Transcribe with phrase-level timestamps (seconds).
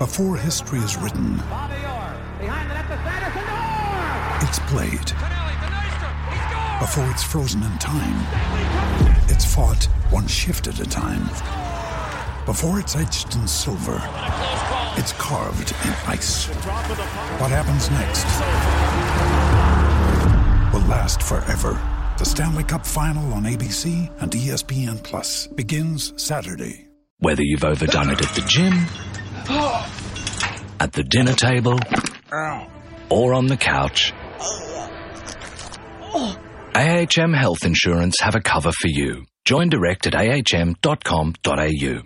[0.00, 1.34] Before history is written,
[4.40, 5.10] it's played.
[6.80, 8.18] Before it's frozen in time,
[9.28, 11.28] it's fought one shift at a time.
[12.46, 14.00] Before it's etched in silver,
[14.96, 16.46] it's carved in ice.
[17.36, 18.24] What happens next
[20.72, 21.78] will last forever.
[22.16, 26.88] The Stanley Cup Final on ABC and ESPN Plus begins Saturday.
[27.18, 28.86] Whether you've overdone it at the gym,
[30.80, 31.78] at the dinner table,
[33.10, 34.12] or on the couch,
[36.74, 39.24] AHM Health Insurance have a cover for you.
[39.44, 42.02] Join direct at ahm.com.au.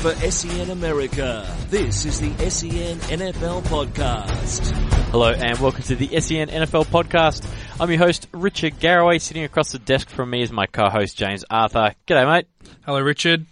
[0.00, 4.70] For SEN America, this is the SEN NFL Podcast.
[5.10, 7.46] Hello and welcome to the SEN NFL podcast.
[7.78, 9.18] I'm your host, Richard Garraway.
[9.18, 11.94] Sitting across the desk from me is my co-host, James Arthur.
[12.06, 12.46] G'day, mate.
[12.86, 13.44] Hello, Richard.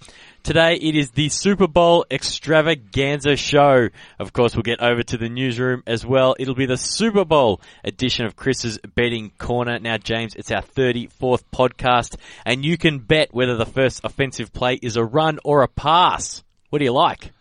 [0.43, 3.91] Today it is the Super Bowl extravaganza show.
[4.19, 6.35] Of course, we'll get over to the newsroom as well.
[6.39, 9.79] It'll be the Super Bowl edition of Chris's Betting Corner.
[9.79, 14.79] Now, James, it's our 34th podcast, and you can bet whether the first offensive play
[14.81, 16.43] is a run or a pass.
[16.71, 17.33] What do you like?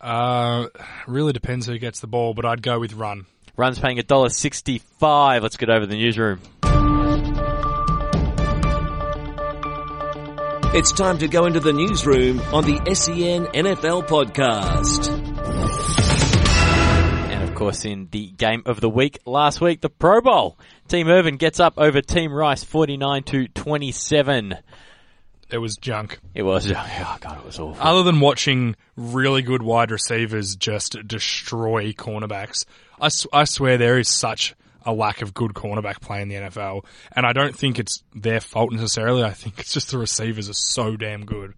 [0.00, 0.66] Uh,
[1.06, 3.26] really depends who gets the ball, but I'd go with run.
[3.56, 5.42] Run's paying $1.65.
[5.42, 6.40] Let's get over to the newsroom.
[10.74, 15.08] It's time to go into the newsroom on the SEN NFL Podcast.
[17.30, 20.58] And of course, in the game of the week last week, the Pro Bowl.
[20.88, 24.58] Team Irvin gets up over Team Rice 49 to 27.
[25.50, 26.18] It was junk.
[26.34, 27.76] It was, oh god, it was awful.
[27.80, 32.64] Other than watching really good wide receivers just destroy cornerbacks,
[33.00, 36.84] I I swear there is such a lack of good cornerback play in the NFL,
[37.12, 39.22] and I don't think it's their fault necessarily.
[39.24, 41.54] I think it's just the receivers are so damn good.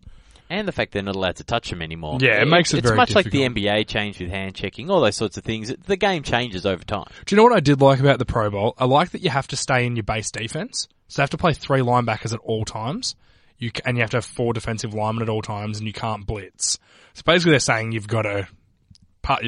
[0.50, 2.19] And the fact they're not allowed to touch them anymore.
[2.22, 3.43] Yeah, it makes it It's very much like the.
[3.43, 5.70] NBA changed with hand checking, all those sorts of things.
[5.87, 7.05] The game changes over time.
[7.26, 8.75] Do you know what I did like about the Pro Bowl?
[8.78, 10.88] I like that you have to stay in your base defense.
[11.09, 13.15] So you have to play three linebackers at all times.
[13.58, 16.26] You and you have to have four defensive linemen at all times, and you can't
[16.26, 16.78] blitz.
[17.14, 18.48] So basically, they're saying you've got to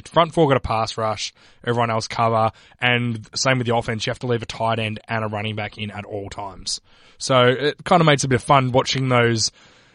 [0.08, 1.32] front four got a pass rush,
[1.64, 2.50] everyone else cover,
[2.80, 4.06] and same with the offense.
[4.06, 6.80] You have to leave a tight end and a running back in at all times.
[7.18, 9.52] So it kind of makes a bit of fun watching those,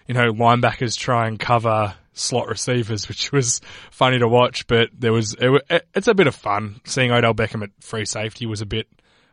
[0.07, 3.61] you know, linebackers try and cover slot receivers, which was
[3.91, 4.67] funny to watch.
[4.67, 8.45] But there was it, it's a bit of fun seeing Odell Beckham at free safety
[8.45, 8.87] was a bit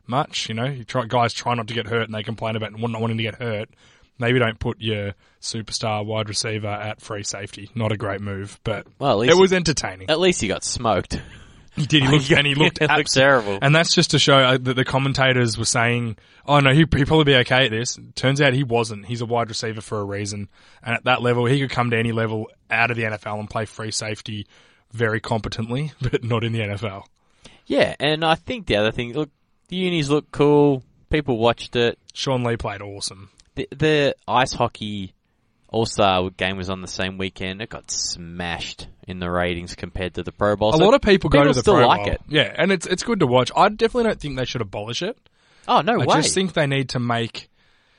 [0.06, 0.48] much.
[0.48, 3.00] You know, you try, guys try not to get hurt, and they complain about not
[3.00, 3.70] wanting to get hurt.
[4.22, 7.70] Maybe don't put your superstar wide receiver at free safety.
[7.74, 10.08] Not a great move, but Well, it was entertaining.
[10.08, 11.20] At least he got smoked.
[11.74, 12.02] He did.
[12.02, 13.58] He looked and he looked looked terrible.
[13.62, 17.06] And that's just to show uh, that the commentators were saying, "Oh no, he he'd
[17.06, 19.06] probably be okay at this." Turns out he wasn't.
[19.06, 20.50] He's a wide receiver for a reason,
[20.82, 23.48] and at that level, he could come to any level out of the NFL and
[23.48, 24.46] play free safety
[24.92, 27.04] very competently, but not in the NFL.
[27.64, 29.30] Yeah, and I think the other thing, look,
[29.68, 30.82] the unis look cool.
[31.08, 31.98] People watched it.
[32.12, 33.30] Sean Lee played awesome.
[33.54, 35.14] The, the ice hockey
[35.68, 37.60] All Star game was on the same weekend.
[37.60, 40.70] It got smashed in the ratings compared to the Pro Bowl.
[40.74, 42.12] A So lot of people go to the still Pro like Bowl.
[42.14, 42.20] it.
[42.28, 43.50] Yeah, and it's it's good to watch.
[43.56, 45.18] I definitely don't think they should abolish it.
[45.68, 46.16] Oh no I way!
[46.22, 47.48] just think they need to make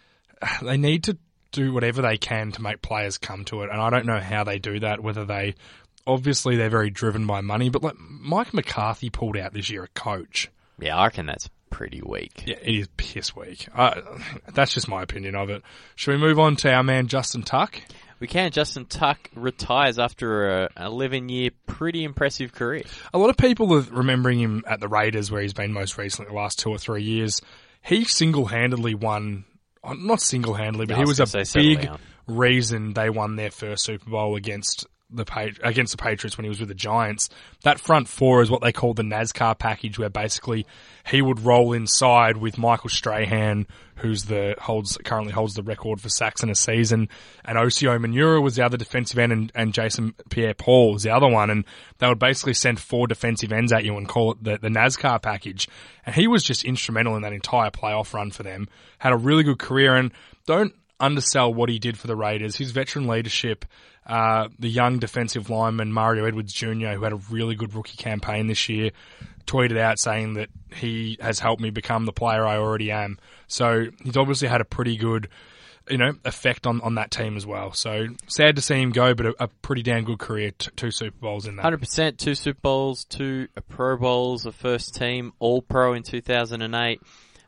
[0.62, 1.18] they need to
[1.52, 4.44] do whatever they can to make players come to it, and I don't know how
[4.44, 5.02] they do that.
[5.04, 5.54] Whether they
[6.08, 9.88] obviously they're very driven by money, but like Mike McCarthy pulled out this year a
[9.90, 10.50] coach.
[10.80, 12.44] yeah, I reckon that's pretty weak.
[12.46, 13.68] Yeah, it is piss weak.
[13.76, 14.00] Uh,
[14.54, 15.64] that's just my opinion of it.
[15.96, 17.82] Should we move on to our man Justin Tuck?
[18.20, 18.52] We can.
[18.52, 22.84] Justin Tuck retires after a 11 year pretty impressive career.
[23.14, 26.30] A lot of people are remembering him at the Raiders, where he's been most recently
[26.30, 27.42] the last two or three years.
[27.82, 29.44] He single handedly won,
[29.84, 33.10] uh, not single handedly, but he was was a gonna say settle big reason they
[33.10, 34.86] won their first Super Bowl against
[35.16, 37.30] the against the Patriots when he was with the Giants.
[37.64, 40.66] That front four is what they call the NASCAR package, where basically
[41.06, 43.68] he would roll inside with Michael Strahan,
[43.98, 47.10] who's the holds currently holds the record for sacks in a season,
[47.46, 51.28] and Osi Umenyiora was the other defensive end, and, and Jason Pierre-Paul was the other
[51.28, 51.66] one, and
[52.00, 55.22] they would basically send four defensive ends at you and call it the, the NASCAR
[55.22, 55.68] package.
[56.06, 58.68] And he was just instrumental in that entire playoff run for them.
[59.00, 60.12] Had a really good career, and
[60.46, 62.56] don't undersell what he did for the Raiders.
[62.56, 63.66] His veteran leadership,
[64.06, 68.48] uh, the young defensive lineman Mario Edwards Jr., who had a really good rookie campaign
[68.48, 68.92] this year,
[69.46, 73.18] tweeted out saying that he has helped me become the player I already am.
[73.48, 75.30] So he's obviously had a pretty good,
[75.90, 77.74] you know, effect on, on that team as well.
[77.74, 80.52] So sad to see him go, but a, a pretty damn good career.
[80.58, 81.66] T- two Super Bowls in that.
[81.66, 87.02] 100%, two Super Bowls, two Pro Bowls, a first team All Pro in 2008.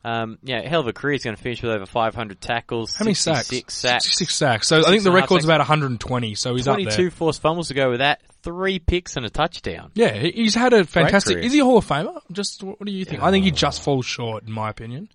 [0.05, 1.13] Um, yeah, hell of a career.
[1.13, 2.95] He's going to finish with over 500 tackles.
[2.95, 3.47] How many sacks?
[3.47, 4.03] 66 sacks.
[4.05, 4.67] 66 sacks.
[4.67, 7.11] So I think the and a half record's about 120, so he's up 22 there.
[7.11, 8.21] forced fumbles to go with that.
[8.43, 9.89] Three picks and a touchdown.
[9.95, 11.39] Yeah, he's had a fantastic.
[11.39, 12.21] Is he a Hall of Famer?
[12.31, 13.23] Just what do you think?
[13.23, 15.09] I think he just falls short, in my opinion.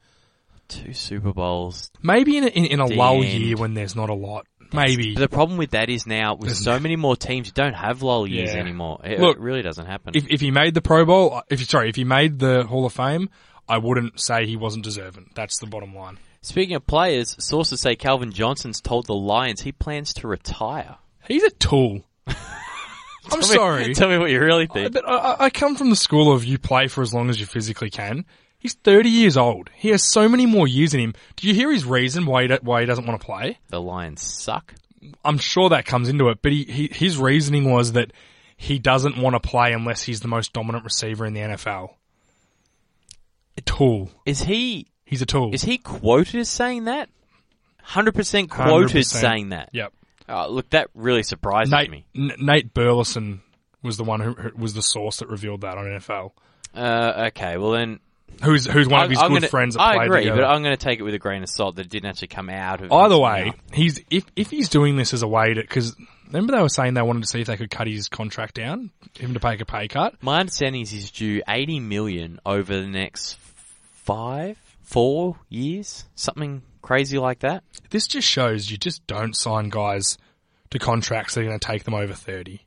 [0.66, 1.90] Two Super Bowls.
[2.02, 3.26] Maybe in a, in, in a lull end.
[3.26, 4.46] year when there's not a lot.
[4.72, 5.14] Maybe.
[5.14, 8.02] But the problem with that is now, with so many more teams, you don't have
[8.02, 8.60] lull years Yeah.
[8.60, 9.00] anymore.
[9.04, 10.14] It, Look, it really doesn't happen.
[10.14, 12.92] if if he made the Pro Bowl, if sorry, if he made the Hall of
[12.92, 13.30] Fame,
[13.68, 15.30] I wouldn't say he wasn't deserving.
[15.34, 16.18] That's the bottom line.
[16.42, 20.96] Speaking of players, sources say Calvin Johnson's told the Lions he plans to retire.
[21.28, 22.02] He's a tool.
[22.26, 22.34] I'm
[23.28, 23.94] Tell me- sorry.
[23.94, 24.92] Tell me what you really think.
[24.92, 27.38] But I- I, I come from the school of you play for as long as
[27.38, 28.24] you physically can.
[28.58, 29.70] He's 30 years old.
[29.74, 31.14] He has so many more years in him.
[31.36, 33.58] Do you hear his reason why he, why he doesn't want to play?
[33.68, 34.74] The Lions suck.
[35.24, 38.12] I'm sure that comes into it, but he, he, his reasoning was that
[38.58, 41.94] he doesn't want to play unless he's the most dominant receiver in the NFL.
[43.66, 44.10] Tool.
[44.26, 45.52] Is he He's a tool.
[45.54, 47.08] is he quoted as saying that?
[47.82, 49.04] Hundred percent quoted 100%.
[49.04, 49.70] saying that.
[49.72, 49.92] Yep.
[50.28, 52.04] Oh, look, that really surprised Nate, me.
[52.14, 53.40] N- Nate Burleson
[53.82, 56.30] was the one who, who was the source that revealed that on NFL.
[56.74, 57.98] Uh, okay, well then,
[58.44, 60.42] Who's who's one I- of his I'm good gonna- friends that I agree, together.
[60.42, 62.28] but I'm going to take it with a grain of salt that it didn't actually
[62.28, 62.92] come out of.
[62.92, 65.96] Either way, he's if if he's doing this as a way to because
[66.28, 68.90] remember they were saying they wanted to see if they could cut his contract down,
[69.18, 70.14] him to take a pay cut.
[70.22, 73.34] My understanding is he's due 80 million over the next
[74.14, 77.62] five, four years, something crazy like that.
[77.90, 80.18] This just shows you just don't sign guys
[80.70, 82.66] to contracts that are going to take them over thirty.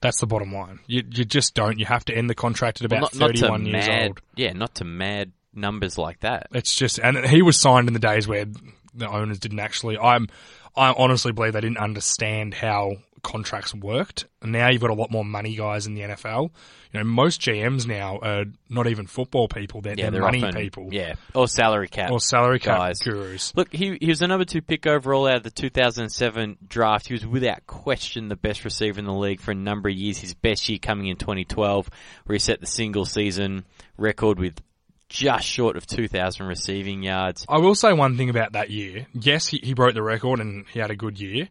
[0.00, 0.80] That's the bottom line.
[0.86, 1.78] You you just don't.
[1.78, 4.20] You have to end the contract at about Well, not, not thirty-one years mad, old.
[4.36, 6.48] yeah, not to mad numbers like that.
[6.52, 8.46] It's just, and he was signed in the days where
[8.94, 9.98] the owners didn't actually.
[9.98, 10.28] I'm,
[10.74, 14.26] I honestly believe they didn't understand how contracts worked.
[14.40, 16.50] And now you've got a lot more money guys in the NFL.
[16.92, 20.42] You know, most GMs now are not even football people; they're, Yeah, they're, they're money
[20.42, 22.98] often, people, yeah, or salary cap, or salary cap guys.
[22.98, 23.52] gurus.
[23.56, 27.06] Look, he, he was the number two pick overall out of the 2007 draft.
[27.06, 30.18] He was without question the best receiver in the league for a number of years.
[30.18, 31.88] His best year coming in 2012,
[32.24, 33.64] where he set the single season
[33.96, 34.60] record with
[35.08, 37.44] just short of 2,000 receiving yards.
[37.48, 39.06] I will say one thing about that year.
[39.12, 41.48] Yes, he, he broke the record and he had a good year,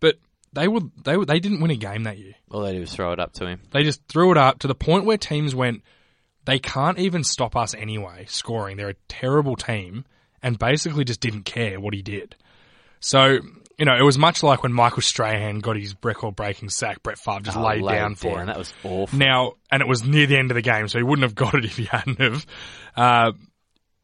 [0.00, 0.16] but
[0.54, 2.34] they would they they didn't win a game that year.
[2.50, 3.60] All they did was throw it up to him.
[3.70, 5.82] They just threw it up to the point where teams went,
[6.44, 8.76] they can't even stop us anyway, scoring.
[8.76, 10.04] They're a terrible team
[10.42, 12.36] and basically just didn't care what he did.
[13.00, 13.38] So,
[13.78, 17.18] you know, it was much like when Michael Strahan got his record breaking sack, Brett
[17.18, 18.46] Favre just Oh, laid laid down for him.
[18.46, 19.18] That was awful.
[19.18, 21.54] Now, and it was near the end of the game, so he wouldn't have got
[21.54, 22.46] it if he hadn't have.
[22.96, 23.32] Uh,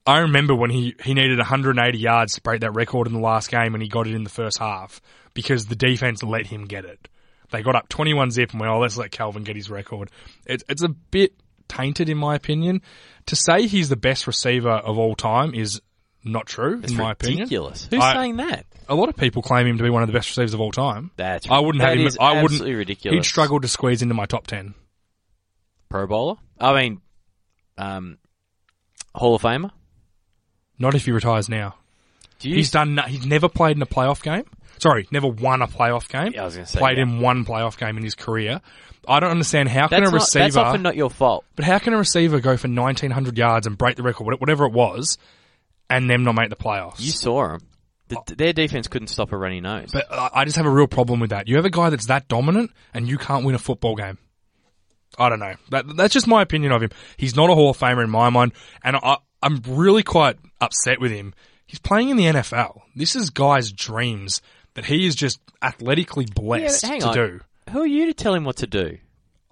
[0.06, 3.50] I remember when he, he needed 180 yards to break that record in the last
[3.50, 5.00] game and he got it in the first half
[5.34, 7.08] because the defense let him get it.
[7.50, 10.10] They got up 21 zip and went, oh, let's let Calvin get his record.
[10.46, 11.32] It's, it's a bit
[11.68, 12.82] tainted in my opinion.
[13.26, 15.80] To say he's the best receiver of all time is
[16.24, 17.40] not true It's in my opinion.
[17.40, 17.88] ridiculous.
[17.90, 18.66] Who's I- saying that?
[18.88, 20.72] A lot of people claim him to be one of the best receivers of all
[20.72, 21.12] time.
[21.16, 22.06] That's I wouldn't have that him.
[22.08, 22.44] is I wouldn't.
[22.52, 23.14] absolutely ridiculous.
[23.16, 24.74] He'd struggle to squeeze into my top 10.
[25.88, 26.36] Pro bowler.
[26.58, 27.00] I mean,
[27.78, 28.18] um,
[29.14, 29.70] Hall of Famer.
[30.78, 31.76] Not if he retires now.
[32.40, 32.56] Do you?
[32.56, 32.98] He's done.
[33.06, 34.44] He's never played in a playoff game.
[34.80, 36.32] Sorry, never won a playoff game.
[36.34, 37.04] Yeah, I was gonna say, played yeah.
[37.04, 38.60] in one playoff game in his career.
[39.06, 41.44] I don't understand how that's can a not, receiver, That's often not your fault.
[41.56, 44.64] but how can a receiver go for nineteen hundred yards and break the record, whatever
[44.66, 45.18] it was,
[45.88, 47.00] and them not make the playoffs?
[47.00, 47.60] You saw him.
[48.08, 48.22] The, oh.
[48.26, 49.90] their defense couldn't stop a runny nose.
[49.92, 51.46] But I I just have a real problem with that.
[51.46, 54.18] You have a guy that's that dominant, and you can't win a football game.
[55.18, 55.54] I don't know.
[55.70, 56.90] That, that's just my opinion of him.
[57.16, 61.00] He's not a Hall of Famer in my mind, and I, I'm really quite upset
[61.00, 61.34] with him.
[61.66, 62.80] He's playing in the NFL.
[62.96, 64.40] This is guys' dreams
[64.74, 67.14] that he is just athletically blessed hang to on.
[67.14, 67.40] do.
[67.70, 68.98] Who are you to tell him what to do?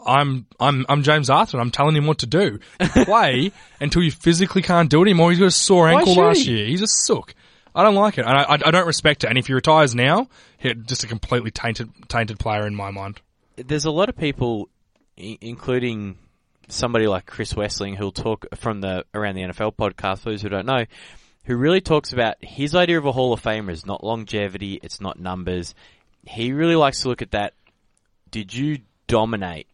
[0.04, 1.58] I'm I'm I'm James Arthur.
[1.60, 2.60] I'm telling him what to do.
[2.80, 5.30] You play until you physically can't do it anymore.
[5.30, 6.52] He's got a sore ankle last he?
[6.52, 6.66] year.
[6.66, 7.34] He's a sook.
[7.74, 9.28] I don't like it, and I, I, I don't respect it.
[9.28, 13.20] And if he retires now, he's just a completely tainted tainted player in my mind.
[13.56, 14.68] There's a lot of people,
[15.18, 16.16] i- including
[16.68, 20.20] somebody like Chris Wesseling, who'll talk from the around the NFL podcast.
[20.20, 20.84] For those who don't know,
[21.48, 25.00] who really talks about his idea of a Hall of Famer is not longevity, it's
[25.00, 25.74] not numbers.
[26.26, 27.54] He really likes to look at that.
[28.30, 29.66] Did you dominate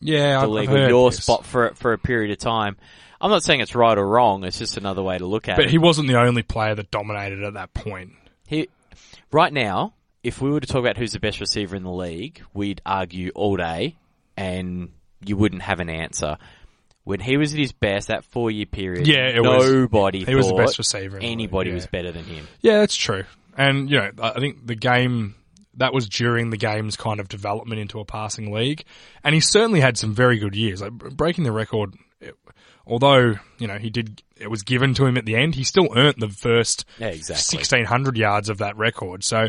[0.00, 1.24] Yeah, the I've, league I've heard your this.
[1.24, 2.76] spot for for a period of time?
[3.20, 4.44] I'm not saying it's right or wrong.
[4.44, 5.70] It's just another way to look at But it.
[5.72, 8.12] he wasn't the only player that dominated at that point.
[8.46, 8.68] He,
[9.32, 12.40] right now, if we were to talk about who's the best receiver in the league,
[12.54, 13.96] we'd argue all day,
[14.36, 14.92] and
[15.24, 16.38] you wouldn't have an answer.
[17.08, 20.48] When he was at his best, that four-year period, Yeah, it was- nobody he was
[20.48, 21.74] the best receiver league, Anybody yeah.
[21.76, 22.46] was better than him.
[22.60, 23.24] Yeah, that's true.
[23.56, 25.34] And, you know, I I think the game,
[25.78, 28.84] that was during the game's kind of development into a passing league.
[29.24, 30.82] And he certainly had some very good years.
[30.82, 32.34] Like, breaking the record it,
[32.86, 35.54] although you know he did, it was given to him at the end.
[35.54, 37.42] He still earned the first Yeah, exactly.
[37.58, 39.24] sixteen hundred yards of that record.
[39.24, 39.48] So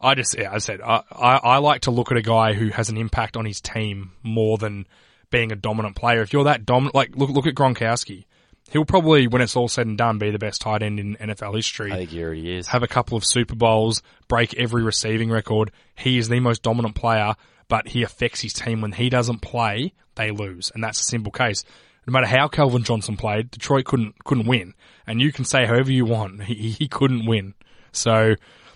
[0.00, 2.68] I just, yeah, I said I, I, I like to look at a guy who
[2.70, 4.86] has an impact on his team more than
[5.30, 6.22] being a dominant player.
[6.22, 8.24] If you're that dominant, like look look at Gronkowski.
[8.70, 11.56] He'll probably, when it's all said and done, be the best tight end in NFL
[11.56, 12.68] history I think he already is.
[12.68, 15.70] have a couple of Super Bowls, break every receiving record.
[15.94, 17.34] He is the most dominant player,
[17.68, 18.82] but he affects his team.
[18.82, 20.70] When he doesn't play, they lose.
[20.74, 21.64] And that's a simple case.
[22.06, 24.74] No matter how Calvin Johnson played, Detroit couldn't, couldn't win.
[25.06, 27.54] And you can say however you want, he, he couldn't win.
[27.92, 28.34] So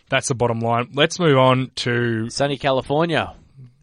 [0.09, 0.90] that's the bottom line.
[0.94, 3.35] Let's move on to, Sunny California,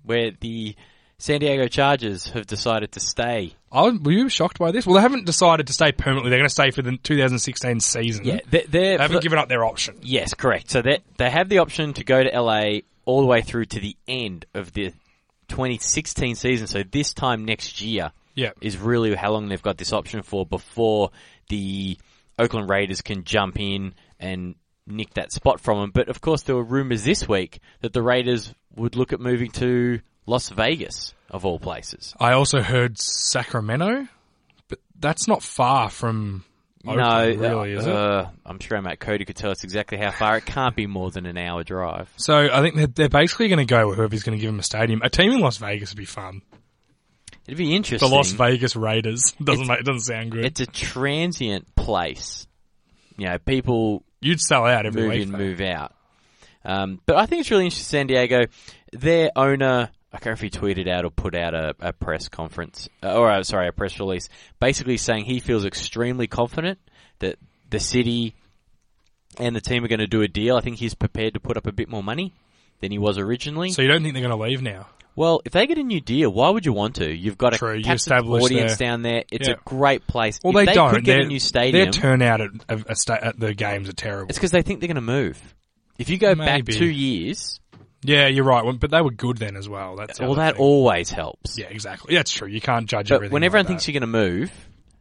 [0.04, 0.76] where the
[1.22, 3.54] San Diego Chargers have decided to stay.
[3.72, 4.86] were you shocked by this?
[4.88, 6.30] Well, they haven't decided to stay permanently.
[6.30, 8.26] They're going to stay for the 2016 season.
[8.26, 9.98] Yeah, they're, they're They haven't given up their option.
[10.02, 10.72] Yes, correct.
[10.72, 13.80] So they they have the option to go to LA all the way through to
[13.80, 14.94] the end of the
[15.50, 16.68] 2016 season.
[16.68, 18.52] So this time next year Yeah.
[18.62, 21.12] is really how long they've got this option for before
[21.50, 21.98] the
[22.38, 24.56] Oakland Raiders can jump in and
[24.88, 25.92] nick that spot from them.
[25.92, 29.52] But of course, there were rumors this week that the Raiders would look at moving
[29.52, 30.00] to
[30.30, 32.14] Las Vegas, of all places.
[32.20, 34.08] I also heard Sacramento,
[34.68, 36.44] but that's not far from
[36.88, 37.94] Oakland, no, really, is it?
[37.94, 40.38] uh, I'm sure mate Cody could tell us exactly how far.
[40.38, 42.10] It can't be more than an hour drive.
[42.18, 44.64] So I think they're, they're basically going to go whoever's going to give them a
[44.64, 45.02] stadium.
[45.04, 46.42] A team in Las Vegas would be fun.
[47.48, 48.08] It'd be interesting.
[48.10, 48.16] The.
[48.16, 50.46] Las Vegas Raiders doesn't It's- make, doesn't sound good.
[50.46, 52.48] it's a transient place.
[53.18, 55.22] You know, people You'd sell out every move week.
[55.24, 55.38] in, though.
[55.38, 55.94] move out.
[56.64, 57.86] Um, but I think it's really interesting.
[58.00, 58.46] San Diego,
[58.94, 62.30] their owner, I can't remember if he tweeted out or put out a, a press
[62.30, 64.28] conference, uh, or uh, sorry, a press release,
[64.60, 66.80] basically saying he feels extremely confident
[67.20, 67.38] that
[67.70, 68.34] the city
[69.38, 70.58] and the team are going to do a deal.
[70.58, 72.34] I think he's prepared to put up a bit more money
[72.80, 73.70] than he was originally.
[73.72, 74.88] So you don't think they're going to leave now?
[75.16, 77.14] Well, if they get a new deal, why would you want to?
[77.14, 78.88] You've got a True, you captive audience there.
[78.88, 79.26] down there.
[79.32, 79.56] It's Yeah.
[79.56, 80.40] a great place.
[80.44, 80.94] Well, if they, they don't.
[80.94, 81.84] could get their, a new stadium.
[81.84, 84.30] Their turnout at, at, at, sta- at the games are terrible.
[84.30, 85.56] It's because they think they're going to move.
[85.98, 87.59] If you go back two years,
[88.02, 88.64] Yeah, you're right.
[88.80, 89.96] But they were good then as well.
[89.96, 90.62] That's well, that thing.
[90.64, 91.58] always helps.
[91.58, 92.16] Yeah, exactly.
[92.16, 92.48] That's true.
[92.48, 93.34] You can't judge but everything.
[93.34, 93.92] when everyone like thinks that.
[93.92, 94.52] you're going to move,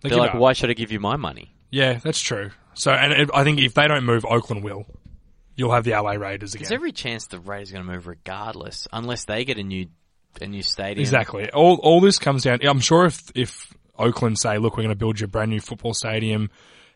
[0.02, 0.40] They they are like, up.
[0.40, 2.50] "Why should I give you my money?" yeah, that's true.
[2.74, 4.86] So, and it, I think if they don't move, Oakland will.
[5.56, 6.64] You'll have the LA Raiders again.
[6.68, 9.86] There's every chance the Raiders are going to move regardless, unless they get a new
[10.40, 11.00] a new stadium.
[11.00, 11.50] Exactly.
[11.50, 12.60] All all this comes down.
[12.62, 15.60] I'm sure if if Oakland say, look, we're going to build you a brand new
[15.60, 16.50] football stadium,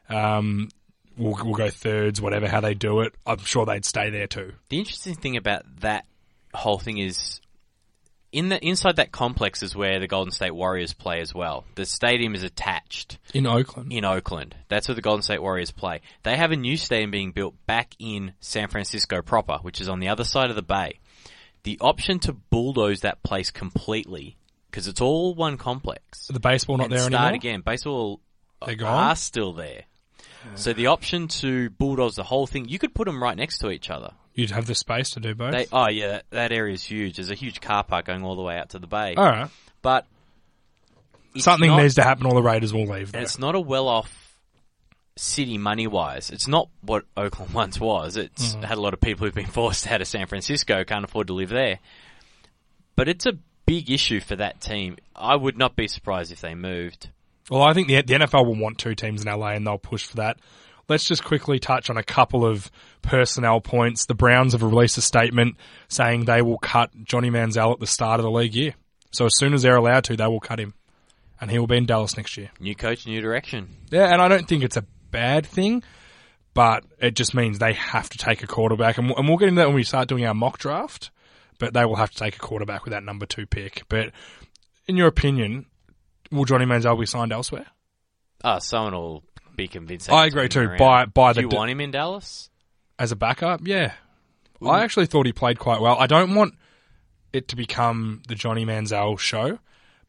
[0.09, 0.69] um,
[1.17, 3.15] we'll we'll go thirds, whatever how they do it.
[3.27, 4.53] I'm sure they'd stay there too.
[4.69, 6.07] The interesting thing about that
[6.55, 7.41] whole thing is
[8.31, 11.65] in the inside that complex is where the Golden State Warriors play as well.
[11.75, 14.55] The stadium is attached In Oakland, in Oakland.
[14.69, 16.01] That's where the Golden State Warriors play.
[16.23, 20.01] They have a new stadium being built back in San Francisco proper, which is on
[20.01, 20.99] the other side of the bay.
[21.65, 24.37] The option to bulldoze that place completely,
[24.71, 26.27] because it's all one complex.
[26.29, 27.35] the baseball not there start anymore.
[27.35, 27.61] again.
[27.61, 28.21] Baseball
[28.65, 29.11] They're gone?
[29.11, 29.85] are still there.
[30.55, 33.71] So the option to bulldoze the whole thing, you could put them right next to
[33.71, 34.13] each other.
[34.35, 35.53] You'd have the space to do both.
[35.53, 37.17] They, oh yeah, that, that area is huge.
[37.17, 39.15] There's a huge car park going all the way out to the bay.
[39.15, 39.49] All right,
[39.83, 40.07] But
[41.35, 43.13] it's something not, needs to happen, or the Raiders will leave.
[43.13, 43.19] Though.
[43.21, 44.11] it's not a well-off
[45.17, 46.31] city money-wise.
[46.31, 48.17] It's not what Oakland once was.
[48.17, 48.63] It's Mm-hmm.
[48.65, 51.35] had a lot of people who've been forced out of San Francisco, can't afford to
[51.35, 51.79] live there.
[52.97, 53.33] But it's a
[53.67, 54.97] big issue for that team.
[55.15, 57.11] I would not be surprised if they moved.
[57.51, 60.07] Well, I think the, the NFL will want two teams in LA and they'll push
[60.07, 60.39] for that.
[60.89, 62.71] Let's just quickly touch on a couple of
[63.03, 64.07] personnel points.
[64.07, 65.57] The Browns have released a statement
[65.89, 68.75] saying they will cut Johnny Manziel at the start of the league year.
[69.11, 70.75] So as soon as they're allowed to, they will cut him.
[71.41, 72.51] And he will be in Dallas next year.
[72.61, 73.69] New coach, new direction.
[73.91, 75.83] Yeah, and I don't think it's a bad thing,
[76.55, 78.99] but it just means they have to take a quarterback.
[78.99, 81.11] And we'll, and we'll get into that when we start doing our mock draft,
[81.59, 83.83] but they will have to take a quarterback with that number two pick.
[83.89, 84.13] But
[84.87, 85.67] in your opinion,
[86.33, 87.67] will Johnny Manziel be signed elsewhere?
[88.43, 89.23] Oh, someone will
[89.55, 90.11] be convinced.
[90.11, 90.69] I agree too.
[90.79, 92.51] By- by Do the you want him in Dallas?
[92.99, 93.93] as a backup, yeah.
[94.65, 95.97] I actually thought he played quite well.
[95.99, 96.55] I don't want
[97.33, 99.59] it to become the Johnny Manziel show,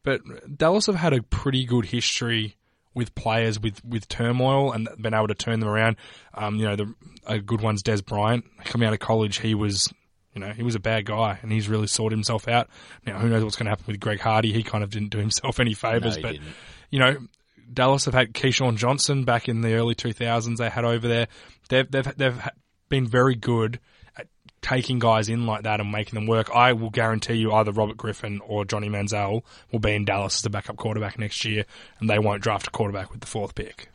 [0.04, 0.20] but
[0.56, 2.56] Dallas have had a pretty good history
[2.94, 5.96] with players with, with turmoil and been able to turn them around.
[6.34, 6.94] Um, you know, the
[7.26, 8.44] a good one's Dez Bryant.
[8.64, 9.92] Coming out of college, he was,
[10.34, 12.68] you know, he was a bad guy and he's really sorted himself out.
[13.06, 14.52] Now, who knows what's going to happen with Greg Hardy?
[14.52, 16.48] He kind of didn't do himself any favors, he but didn't.
[16.90, 17.16] you know,
[17.72, 20.56] Dallas have had Keyshawn Johnson back in the early 2000s.
[20.56, 21.28] They had over there.
[21.68, 22.48] They've they've they've
[22.88, 23.80] been very good
[24.16, 24.26] at
[24.60, 26.50] taking guys in like that and making them work.
[26.54, 30.42] I will guarantee you either Robert Griffin or Johnny Manziel will be in Dallas as
[30.42, 31.64] the backup quarterback next year,
[32.00, 33.88] and they won't draft a quarterback with the fourth pick,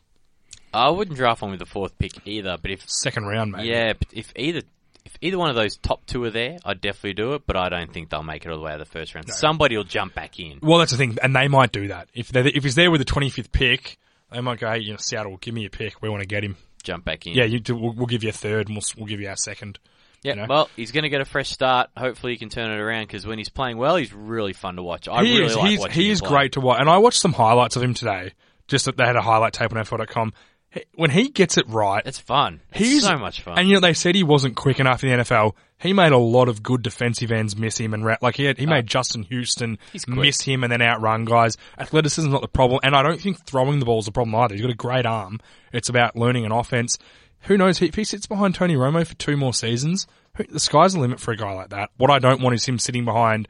[0.74, 2.58] I wouldn't draft one with the fourth pick either.
[2.62, 3.70] But if second round, maybe.
[3.70, 4.62] yeah, but if either
[5.06, 7.44] if either one of those top two are there, I'd definitely do it.
[7.46, 9.30] But I don't think they'll make it all the way to the first round.
[9.30, 10.60] Somebody will jump back in.
[10.62, 13.00] Well, that's the thing, and they might do that if they if he's there with
[13.00, 13.98] the 25th pick.
[14.32, 16.04] They might go, hey, you know, Seattle, give me a pick.
[16.04, 16.56] We want to get him.
[16.84, 17.34] Jump back in.
[17.34, 19.36] Yeah, you do, we'll, we'll give you a third, and we'll, we'll give you our
[19.36, 19.80] second.
[20.24, 20.48] Yeah, you know?
[20.50, 21.90] well, he's going to get a fresh start.
[21.98, 24.84] Hopefully, he can turn it around because when he's playing well, he's really fun to
[24.84, 25.08] watch.
[25.08, 25.56] I he really is.
[25.56, 26.80] like he's, watching he him is great to watch.
[26.80, 28.34] And I watched some highlights of him today.
[28.68, 30.34] Just that they had a highlight tape on NFL.com.
[30.72, 32.62] He- When he gets it right, It's fun.
[32.72, 33.58] It's he's so much fun.
[33.58, 35.56] And you know, they said he wasn't quick enough in the NFL.
[35.80, 38.58] He made a lot of good defensive ends miss him, and ra- like he had,
[38.58, 40.12] he made uh, Justin Houston Oh.
[40.12, 41.58] Miss him and then outrun guys.
[41.78, 44.54] Athleticism's not the problem, and I don't think throwing the ball is the problem either.
[44.56, 45.40] He's got a great arm.
[45.74, 46.98] It's about learning an offense.
[47.44, 50.06] Who knows if he sits behind Tony Romo for two more seasons?
[50.50, 51.90] The sky's the limit for a guy like that.
[51.98, 53.48] What I don't want is him sitting behind.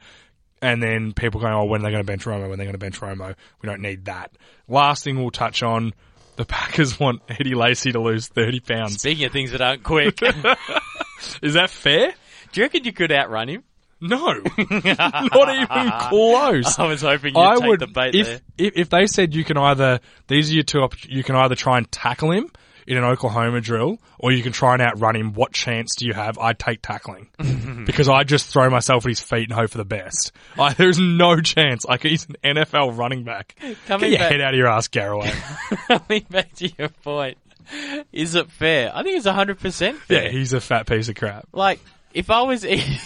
[0.62, 2.42] And then people going, oh, when are they going to bench Romo?
[2.42, 3.34] When are they going to bench Romo?
[3.62, 4.30] We don't need that.
[4.68, 5.94] Last thing we'll touch on,
[6.40, 9.00] the Packers want Eddie Lacy to lose 30 pounds.
[9.00, 10.18] Speaking of things that aren't quick,
[11.42, 12.14] Is that fair?
[12.52, 13.64] Do you reckon you could outrun him?
[14.00, 14.16] No,
[14.56, 16.78] not even close.
[16.78, 18.40] I was hoping you'd I take would the bait if, there.
[18.56, 21.54] if if they said you can either these are your two op- you can either
[21.54, 22.50] try and tackle him
[22.90, 25.32] in an Oklahoma drill or you can try and outrun him.
[25.32, 26.38] What chance do you have?
[26.38, 27.28] I'd take tackling
[27.86, 30.32] because I just throw myself at his feet and hope for the best.
[30.58, 31.84] I, there's no chance.
[31.84, 33.54] Like he's an NFL running back.
[33.86, 35.32] Coming Get your back- head out of your ass, Garraway.
[35.88, 37.38] Coming back to your point,
[38.12, 38.90] is it fair?
[38.94, 40.24] I think it's hundred percent fair.
[40.24, 41.46] yeah, he's a fat piece of crap.
[41.52, 41.80] Like
[42.12, 42.98] if I was eating,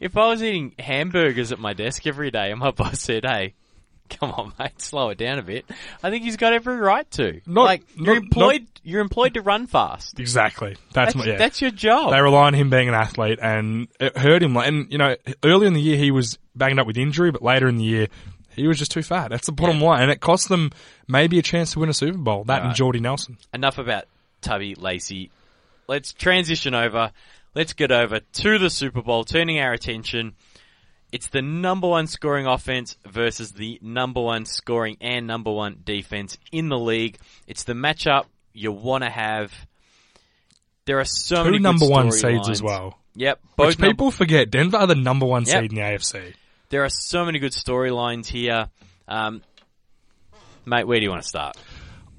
[0.00, 3.54] if I was eating hamburgers at my desk every day, and my boss said, "Hey,
[4.20, 5.64] come on, mate, slow it down a bit,"
[6.02, 7.40] I think he's got every right to.
[7.46, 10.18] Not- like you're not- employed, you're employed to run fast.
[10.20, 10.76] Exactly.
[10.92, 11.36] That's, That's, my, yeah.
[11.38, 12.12] that's your job.
[12.12, 14.54] They rely on him being an athlete, and it hurt him.
[14.54, 17.42] Like, and you know, early in the year he was banged up with injury, but
[17.42, 18.08] later in the year
[18.54, 19.28] he was just too fat.
[19.30, 20.70] That's the bottom line, and it cost them
[21.08, 22.44] maybe a chance to win a Super Bowl.
[22.44, 22.76] That and Right.
[22.76, 23.36] Jordy Nelson.
[23.52, 24.04] Enough about
[24.40, 25.30] Tubby Lacy.
[25.88, 27.12] Let's transition over.
[27.54, 30.34] Let's get over to the Super Bowl, turning our attention.
[31.12, 36.36] It's the number one scoring offense versus the number one scoring and number one defense
[36.52, 37.18] in the league.
[37.46, 39.52] It's the matchup you want to have.
[40.84, 42.50] There are so many Two good number one seeds storylines.
[42.50, 44.50] as well, Yep, both which num- people forget.
[44.50, 45.60] Denver are the number one Yep.
[45.62, 46.34] seed in the AFC.
[46.70, 48.68] there are so many good storylines here.
[49.08, 49.42] Um,
[50.64, 51.56] mate, where do you want to start?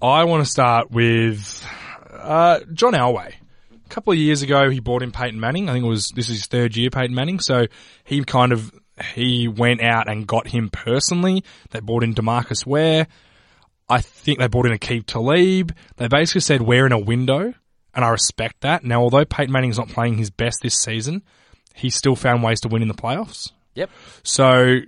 [0.01, 1.63] I want to start with
[2.12, 3.33] uh, John Elway.
[3.89, 5.69] A couple of years ago, he brought in Peyton Manning.
[5.69, 7.39] I think it was this is his third year, Peyton Manning.
[7.39, 7.67] So
[8.04, 8.71] he kind of
[9.15, 11.43] he went out and got him personally.
[11.71, 13.08] They brought in DeMarcus Ware.
[13.88, 15.73] I think they brought in Aqib Talib.
[15.95, 17.54] They basically said we're in a window,
[17.93, 18.84] and I respect that.
[18.84, 21.23] Now, although Peyton Manning's not playing his best this season,
[21.73, 23.52] he still found ways to win in the playoffs.
[23.76, 23.89] Yep.
[24.23, 24.80] So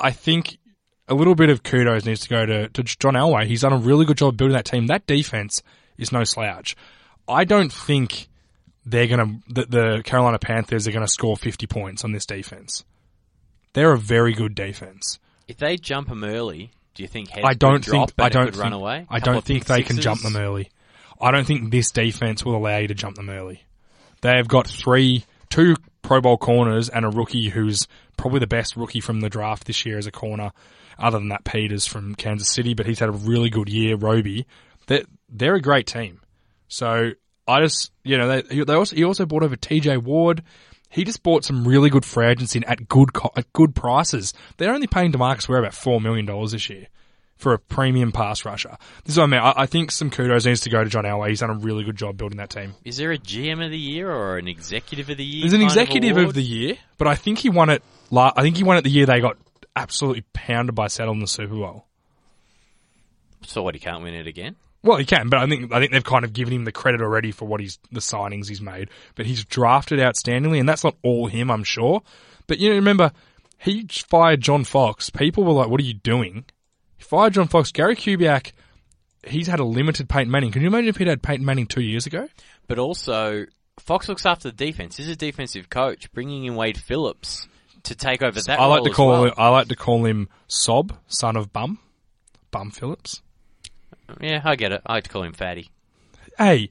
[0.00, 0.58] I think
[1.06, 3.46] a little bit of kudos needs to go to, to John Elway.
[3.46, 4.88] He's done a really good job building that team.
[4.88, 5.62] That defense
[5.98, 6.74] is no slouch.
[7.28, 8.28] I don't think
[8.84, 12.26] they're going to, the, the Carolina Panthers are going to score 50 points on this
[12.26, 12.84] defense.
[13.72, 15.18] They're a very good defense.
[15.48, 18.62] If they jump them early, do you think heads I don't think, I don't think,
[18.62, 19.06] run away?
[19.08, 20.70] I don't think they can jump them early.
[21.20, 23.64] I don't think this defense will allow you to jump them early.
[24.20, 28.76] They have got three, two Pro Bowl corners and a rookie who's probably the best
[28.76, 30.52] rookie from the draft this year as a corner,
[30.98, 34.46] other than that Peters from Kansas City, but he's had a really good year, Roby.
[34.86, 36.20] They're, they're a great team.
[36.68, 37.12] So
[37.46, 40.42] I just, you know, they, they also, he also bought over TJ Ward.
[40.88, 44.34] He just bought some really good free agents in at good, co- at good prices.
[44.58, 46.86] They're only paying DeMarcus Ware about $4 million this year
[47.36, 48.76] for a premium pass rusher.
[49.04, 49.40] This is what I mean.
[49.40, 51.30] I, I think some kudos needs to go to John Elway.
[51.30, 52.74] He's done a really good job building that team.
[52.84, 55.42] Is there a GM of the year or an executive of the year?
[55.42, 56.28] There's an executive award?
[56.28, 57.82] of the year, but I think he won it.
[58.10, 59.38] La- I think he won it the year they got
[59.74, 61.86] absolutely pounded by Seattle in the Super Bowl.
[63.44, 63.74] So what?
[63.74, 64.54] He can't win it again.
[64.82, 67.00] Well, he can, but I think I think they've kind of given him the credit
[67.00, 68.90] already for what he's the signings he's made.
[69.14, 72.02] But he's drafted outstandingly, and that's not all him, I'm sure.
[72.46, 73.12] But you know, remember
[73.58, 75.08] he fired John Fox.
[75.10, 76.44] People were like, "What are you doing?"
[76.96, 77.70] He fired John Fox.
[77.70, 78.52] Gary Kubiak.
[79.24, 80.50] He's had a limited Peyton Manning.
[80.50, 82.28] Can you imagine if he'd had Peyton Manning two years ago?
[82.66, 83.46] But also,
[83.78, 84.96] Fox looks after the defense.
[84.96, 87.46] He's a defensive coach, bringing in Wade Phillips
[87.84, 88.58] to take over that.
[88.58, 89.24] I like to call well.
[89.26, 91.78] him, I like to call him Sob, son of Bum,
[92.50, 93.22] Bum Phillips.
[94.20, 94.82] Yeah, I get it.
[94.86, 95.70] I like to call him Fatty.
[96.38, 96.70] Hey,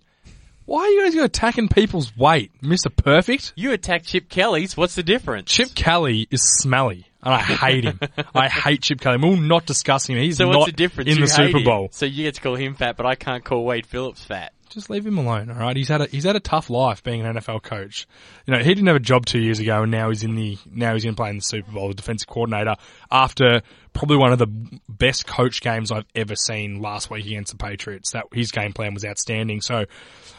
[0.65, 3.53] why are you guys attacking people's weight, Mister Perfect?
[3.55, 4.75] You attack Chip Kelly's.
[4.77, 5.51] What's the difference?
[5.51, 7.99] Chip Kelly is smelly, and I hate him.
[8.35, 9.17] I hate Chip Kelly.
[9.17, 10.17] We'll not discuss him.
[10.17, 11.09] He's So not what's the difference?
[11.11, 11.63] in You the hate Super him.
[11.65, 11.89] Bowl.
[11.91, 14.53] So you get to call him fat, but I can't call Wade Phillips fat.
[14.71, 15.75] Just leave him alone, all right?
[15.75, 18.07] He's had a he's had a tough life being an NFL coach.
[18.45, 20.57] You know, he didn't have a job two years ago, and now he's in the
[20.65, 22.75] now he's in playing the Super Bowl, the defensive coordinator,
[23.11, 24.47] after probably one of the
[24.87, 28.11] best coach games I've ever seen last week against the Patriots.
[28.11, 29.59] That his game plan was outstanding.
[29.59, 29.85] So,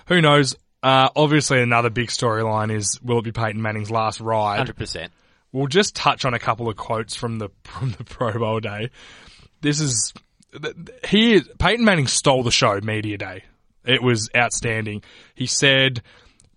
[0.07, 0.57] who knows?
[0.83, 4.57] Uh, obviously, another big storyline is will it be Peyton Manning's last ride?
[4.57, 5.12] Hundred percent.
[5.53, 8.90] We'll just touch on a couple of quotes from the from the Pro Bowl day.
[9.61, 10.14] This is
[11.07, 13.45] he Peyton Manning stole the show media day.
[13.85, 15.03] It was outstanding.
[15.35, 16.03] He said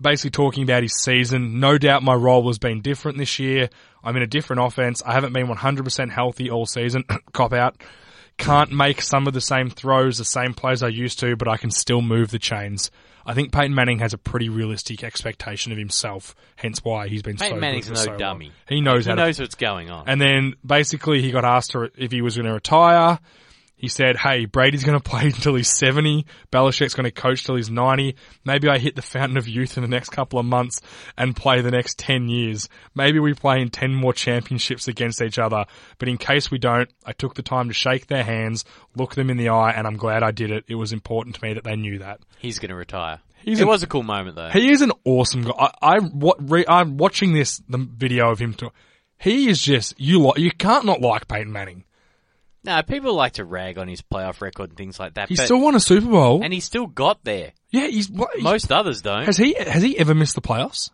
[0.01, 3.69] basically talking about his season, no doubt my role has been different this year.
[4.03, 5.01] I'm in a different offense.
[5.05, 7.03] I haven't been 100% healthy all season.
[7.33, 7.77] Cop out.
[8.37, 11.55] Can't make some of the same throws, the same plays I used to, but I
[11.55, 12.91] can still move the chains.
[13.25, 17.37] I think Peyton Manning has a pretty realistic expectation of himself, hence why he's been
[17.37, 18.19] Peyton so Manning's no so long.
[18.19, 18.51] dummy.
[18.67, 20.03] He knows He how to knows what's going on.
[20.07, 23.17] and then basically he got asked if he was going to retire.
[23.77, 26.25] He said, hey, Brady's going to play until he's 70.
[26.51, 28.15] Belichick's going to coach till he's 90.
[28.45, 30.81] Maybe I hit the fountain of youth in the next couple of months
[31.17, 32.69] and play the next 10 years.
[32.95, 35.65] Maybe we play in 10 more championships against each other.
[35.97, 38.63] But in case we don't, I took the time to shake their hands,
[38.95, 40.65] look them in the eye, and I'm glad I did it.
[40.67, 42.21] It was important to me that they knew that.
[42.39, 43.19] He's going to retire.
[43.43, 44.49] He's it an- was a cool moment though.
[44.49, 45.51] He is an awesome guy.
[45.59, 48.55] I, I what re, I'm watching this the video of him.
[48.55, 48.71] To,
[49.19, 50.19] he is just you.
[50.25, 51.83] Li- you can't not like Peyton Manning.
[52.65, 55.29] No, people like to rag on his playoff record and things like that.
[55.29, 56.41] He but, still won a Super Bowl.
[56.43, 57.53] and he still got there.
[57.69, 59.25] yeah, he's, what, Most others don't.
[59.25, 60.89] has he has he ever missed the playoffs?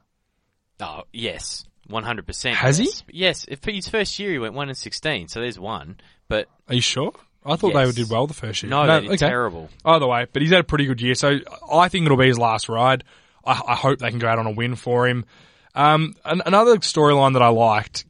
[0.79, 1.65] oh, yes.
[1.89, 2.53] 100%.
[2.53, 2.85] Has he?
[2.85, 3.03] yes.
[3.09, 3.45] Yes.
[3.47, 5.97] If his first year he went 1 and 16, so there's one.
[6.27, 7.11] But Are you sure?
[7.45, 7.95] I thought Yes.
[7.95, 8.69] they did well the first year.
[8.69, 9.69] no, they did terrible.
[9.83, 11.39] Either way, but he's had a pretty good year, so
[11.71, 13.03] I think it'll be his last ride.
[13.43, 15.25] I, I hope they can go out on a win for him.
[15.73, 18.05] Um, an, another storyline that I liked,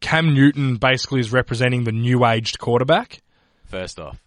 [0.00, 3.20] Cam Newton basically is representing the new aged quarterback.
[3.64, 4.22] First off,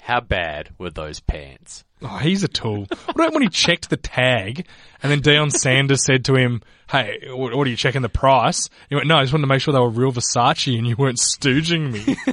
[0.00, 1.84] how bad were those pants?
[2.02, 2.86] Oh, he's a tool.
[3.04, 4.66] What about when he checked the tag
[5.02, 8.68] and then Deion Sanders said to him, Hey, what, are you checking the price?
[8.88, 10.96] He went, No, I just wanted to make sure they were real Versace and you
[10.96, 12.16] weren't stooging me.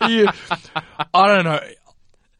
[0.08, 0.28] You-
[1.14, 1.60] I don't know.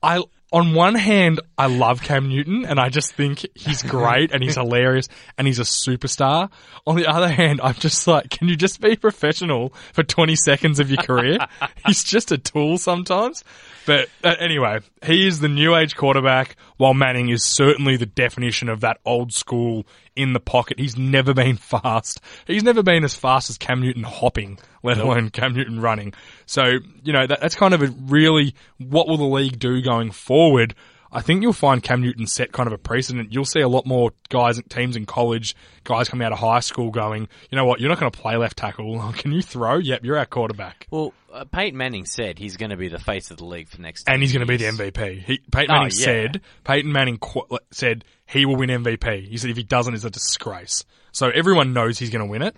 [0.03, 4.43] I, on one hand, I love Cam Newton and I just think he's great and
[4.43, 6.51] he's hilarious and he's a superstar.
[6.87, 10.79] On the other hand, I'm just like, can you just be professional for 20 seconds
[10.79, 11.39] of your career?
[11.87, 13.43] he's just a tool sometimes.
[13.87, 18.69] But uh, anyway, he is the new age quarterback while Manning is certainly the definition
[18.69, 20.79] of that old school in the pocket.
[20.79, 22.21] He's never been fast.
[22.47, 26.13] He's never been as fast as Cam Newton hopping, let alone Cam Newton running.
[26.47, 30.11] So, you know, that, that's kind of a really, what will the league do going
[30.11, 30.75] forward?
[31.13, 33.33] I think you'll find Cam Newton set kind of a precedent.
[33.33, 36.61] You'll see a lot more guys, and teams in college, guys coming out of high
[36.61, 39.13] school going, you know what, you're not going to play left tackle.
[39.17, 39.79] Can you throw?
[39.79, 40.87] Yep, you're our quarterback.
[40.91, 43.81] Well, uh, Peyton Manning said he's going to be the face of the league for
[43.81, 44.65] next And he's going to be the.
[44.65, 45.23] MVP.
[45.23, 46.05] He, Peyton Oh, Manning yeah.
[46.05, 49.29] said, Peyton Manning qu- said he will win MVP.
[49.29, 50.85] He said if he doesn't, it's a disgrace.
[51.13, 52.57] So everyone knows he's going to win it.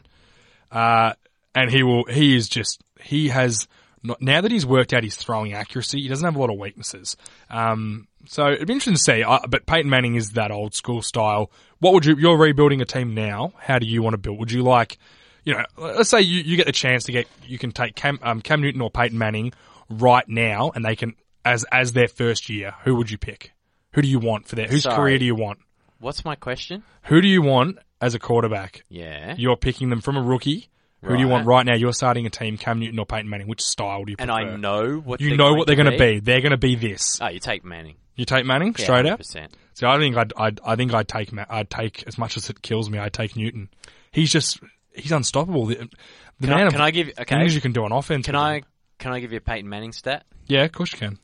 [0.71, 1.13] Uh,
[1.55, 3.67] and he will, he is just, he has,
[4.03, 6.59] not, now that he's worked out his throwing accuracy, he doesn't have a lot of
[6.59, 7.17] weaknesses.
[7.51, 11.01] Um, so it'd be interesting to see, uh, but Peyton Manning is that old school
[11.01, 11.51] style.
[11.79, 13.53] What would you, you're rebuilding a team now.
[13.59, 14.39] How do you want to build?
[14.39, 14.99] Would you like,
[15.45, 18.19] you know, let's say you, you get the chance to get, you can take Cam,
[18.23, 19.53] um, Cam Newton or Peyton Manning
[19.89, 21.15] right now and they can,
[21.45, 23.53] as, as their first year, who would you pick?
[23.95, 24.97] Who do you want for their, whose Sorry.
[24.97, 25.61] career do you want?
[25.99, 26.83] What's my question?
[27.05, 28.85] Who do you want as a quarterback?
[28.89, 29.35] Yeah.
[29.39, 30.69] You're picking them from a rookie.
[31.03, 31.75] Who do you want right now?
[31.75, 33.47] You're starting a team, Cam Newton or Peyton Manning.
[33.47, 34.33] Which style do you and?
[34.33, 36.19] I know what you know what they're going to be.
[36.19, 37.21] They're going to be this.
[37.23, 37.95] Oh, you take Manning.
[38.19, 39.21] You take Manning Yeah, straight out.
[39.21, 39.49] 100%.
[39.75, 42.51] So I think I'd, I'd I think I'd take Ma- I'd take as much as
[42.51, 42.99] it kills me.
[42.99, 43.69] I'd take Newton.
[44.11, 44.59] He's just
[44.93, 45.67] he's unstoppable.
[45.67, 47.11] The, the Can man I, of can I give?
[47.17, 47.37] Okay.
[47.37, 48.27] things you can do on offense.
[48.27, 48.57] Can I?
[48.57, 48.65] him.
[48.99, 50.27] Can I give you a Peyton Manning stat?
[50.49, 51.21] Yeah, of course you can.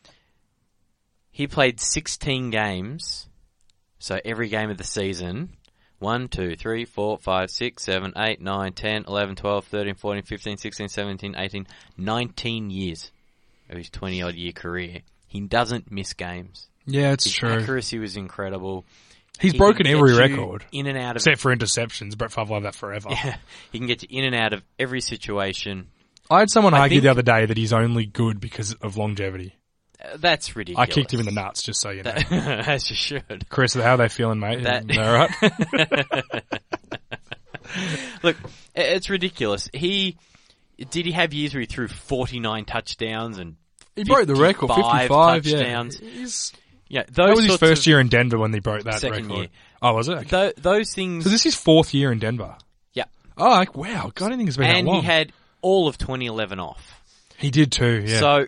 [1.32, 3.28] He played 16 games,
[3.98, 5.56] so every game of the season.
[5.98, 10.56] 1, 2, 3, 4, 5, 6, 7, 8, 9, 10, 11, 12, 13, 14, 15,
[10.58, 13.10] 16, 17, 18, 19 years
[13.70, 15.00] of his 20 odd year career.
[15.26, 16.68] He doesn't miss games.
[16.86, 17.50] Yeah, it's His true.
[17.50, 18.84] accuracy was incredible.
[19.40, 22.16] He's He broken can every get you record In and out of except for interceptions.
[22.16, 23.08] Brett Favre have that forever.
[23.72, 25.88] he can get you in and out of every situation.
[26.30, 29.54] I had someone argue think- the other day that he's only good because of longevity.
[30.02, 30.88] Uh, That's ridiculous.
[30.88, 32.12] I kicked him in the nuts, just so you know.
[32.30, 33.48] As you should.
[33.48, 34.62] Chris, how are they feeling, mate?
[34.64, 36.42] That- all right?
[38.22, 38.36] Look,
[38.76, 39.68] i- it's ridiculous.
[39.72, 40.16] He
[40.90, 43.56] did he have years where he threw forty nine touchdowns and
[43.96, 46.00] he broke the record, 55 55 touchdowns.
[46.00, 46.10] Yeah.
[46.10, 46.52] He's,
[46.94, 49.38] yeah, that was his first year in Denver when they broke that Second record.
[49.38, 49.48] year.
[49.82, 50.18] Oh, was it?
[50.18, 50.28] Okay.
[50.28, 51.24] tho- those things.
[51.24, 52.56] So this is his fourth year in Denver.
[52.92, 53.04] yeah,
[53.36, 54.12] Oh, like, wow.
[54.14, 55.00] God, I didn't think it's been and that long.
[55.00, 57.00] he had all of twenty eleven off.
[57.36, 58.20] He did too, yeah.
[58.20, 58.46] So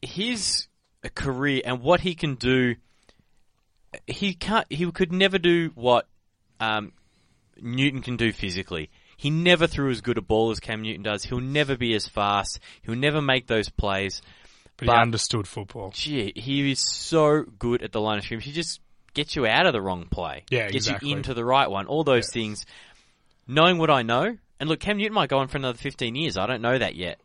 [0.00, 0.68] his
[1.14, 2.76] career and what he can do,
[4.06, 4.66] he can't.
[4.72, 6.06] He could never do what
[6.60, 6.92] um,
[7.60, 8.90] Newton can do physically.
[9.16, 11.24] He never threw as good a ball as Cam Newton does.
[11.24, 12.58] He'll never be as fast.
[12.82, 14.20] He'll never make those plays.
[14.86, 15.90] But, but- he understood football.
[15.94, 18.44] Gee, he is so good at the line of scrimmage.
[18.44, 18.80] He just
[19.14, 20.44] gets you out of the wrong play.
[20.50, 21.10] Yeah, Get exactly.
[21.10, 21.86] you into the right one.
[21.86, 22.64] All those things.
[23.46, 26.36] Knowing what I know, and look, Cam Newton might go on for another 15 years.
[26.38, 27.18] I don't know that yet.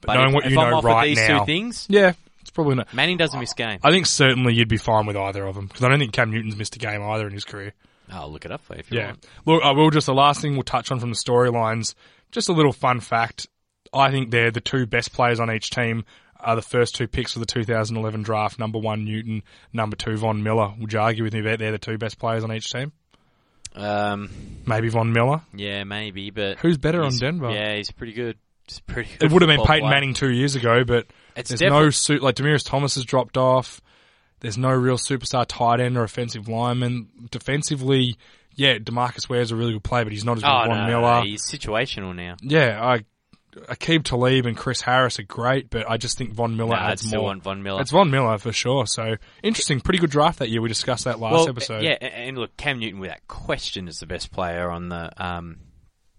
[0.00, 1.86] But knowing if, what if you I'm know off right with these now- two things,
[1.88, 2.92] Yeah, it's probably not.
[2.94, 3.78] Manning doesn't miss game.
[3.84, 6.30] I think certainly you'd be fine with either of them because I don't think Cam
[6.30, 7.72] Newton's missed a game either in his career.
[8.10, 9.06] I'll look it up for you if you Yeah.
[9.08, 9.26] want.
[9.46, 11.94] Look, I will just the last thing we'll touch on from the storylines.
[12.32, 13.46] Just a little fun fact.
[13.92, 16.04] I think they're the two best players on each team.
[16.44, 18.58] Are the first two picks of the 2011 draft.
[18.58, 20.72] Number one Newton, number two Von Miller.
[20.78, 22.92] Would you argue with me that they're the two best players on each team?
[23.74, 24.30] Um,
[24.66, 25.42] Maybe Von Miller.
[25.54, 27.50] yeah, maybe, but Who's better on Denver?
[27.50, 28.38] Yeah, he's pretty good.
[28.68, 29.24] He's pretty good.
[29.24, 29.90] It would have been Peyton player.
[29.90, 33.80] Manning two years ago, but It's there's no suit like Demaryius Thomas has dropped off.
[34.40, 37.08] There's no real superstar tight end or offensive lineman.
[37.30, 38.16] Defensively,
[38.54, 40.90] yeah, DeMarcus Ware's a really good player, but he's not as good Oh as Von
[40.90, 41.22] no, Miller.
[41.24, 42.36] he's situational now.
[42.42, 43.04] Yeah, I
[43.68, 47.12] Aqib Talib and Chris Harris are great, but I just think Von Miller Nah, adds
[47.12, 47.34] more.
[47.36, 47.80] Von Miller.
[47.80, 48.86] It's Von Miller for sure.
[48.86, 50.60] So interesting, pretty good draft that year.
[50.60, 51.82] We discussed that last well, episode.
[51.82, 55.58] yeah, and look, Cam Newton without question is the best player on the um,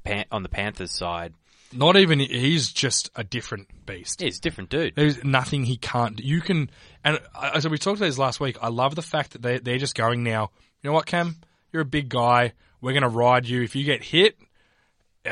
[0.03, 1.33] Pan- on the Panthers side.
[1.73, 4.21] Not even he's just a different beast.
[4.21, 4.95] He's a different dude.
[4.95, 6.15] There's nothing he can't.
[6.15, 6.23] do.
[6.23, 6.69] You can,
[7.03, 9.57] and uh, as we talked about this last week, I love the fact that they
[9.57, 10.51] they're just going now.
[10.81, 11.35] You know what, Cam?
[11.73, 12.53] You're a big guy.
[12.79, 13.63] We're going to ride you.
[13.63, 14.37] If you get hit,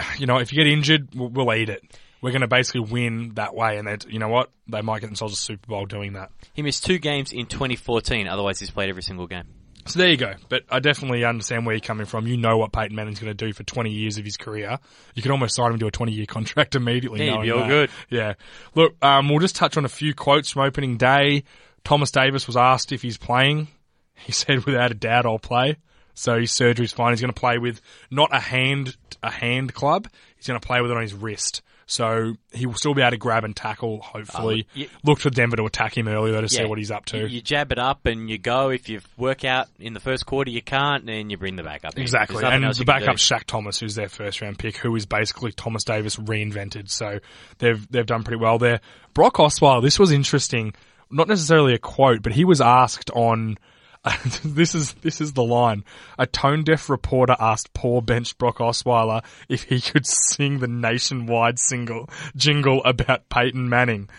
[0.17, 1.84] you know, if you get injured, we'll, we'll eat it.
[2.21, 4.49] We're going to basically win that way, and that you know what?
[4.67, 6.32] They might get themselves a Super Bowl doing that.
[6.53, 8.27] He missed two games in 2014.
[8.27, 9.43] Otherwise, he's played every single game.
[9.86, 10.34] So there you go.
[10.47, 12.25] But I definitely understand where you're coming from.
[12.25, 14.79] You know what Peyton Manning's going to do for 20 years of his career.
[15.13, 17.25] You could almost sign him to a 20 year contract immediately.
[17.25, 17.67] Yeah, be all that.
[17.67, 17.89] good.
[18.10, 18.34] Yeah.
[18.75, 21.43] Look, um, we'll just touch on a few quotes from opening day.
[21.84, 23.67] Thomas Davis was asked if he's playing.
[24.15, 25.77] He said, without a doubt, I'll play.
[26.13, 27.12] So his surgery's fine.
[27.13, 30.08] He's going to play with not a hand, a hand club.
[30.38, 31.62] He's going to play with it on his wrist.
[31.86, 34.67] So he will still be able to grab and tackle, hopefully.
[34.71, 37.06] Uh, you- Look for Denver to attack him early, though, to see what he's up
[37.08, 37.17] to.
[37.19, 38.69] You, you jab it up and you go.
[38.69, 41.84] If you work out in the first quarter, you can't, then you bring the back
[41.84, 41.95] up.
[41.95, 42.02] in.
[42.02, 42.41] Exactly.
[42.45, 43.17] And the backup.
[43.17, 46.89] Shaq Thompson, who's their first round pick, who is basically Thomas Davis reinvented.
[46.89, 47.19] So
[47.58, 48.80] they've they've done pretty well there.
[49.13, 50.73] Brock Osweiler, this was interesting.
[51.12, 53.58] Not necessarily a quote, but he was asked on
[54.44, 55.84] this is this is the line.
[56.20, 61.58] A tone deaf reporter asked poor bench Brock Osweiler if he could sing the nationwide
[61.58, 64.10] single jingle about Peyton Manning.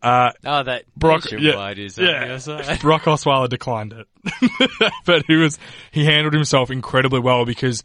[0.00, 1.98] Uh, oh, that Brock, nationwide yeah, is
[2.48, 2.76] yeah.
[2.80, 5.58] Brock Osweiler declined it, but he was
[5.90, 7.82] he handled himself incredibly well because,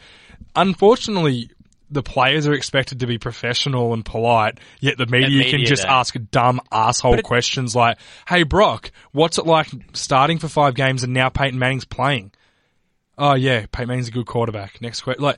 [0.56, 1.49] unfortunately,
[1.91, 5.91] the players are expected to be professional and polite, yet the media, can just don't.
[5.91, 11.04] ask dumb asshole it- questions like, "Hey Brock, what's it like starting for five games
[11.04, 12.32] and now Peyton Manning's playing?"
[13.17, 14.82] Oh yeah, Peyton Manning's a good quarterback.
[14.82, 15.38] Next question, like.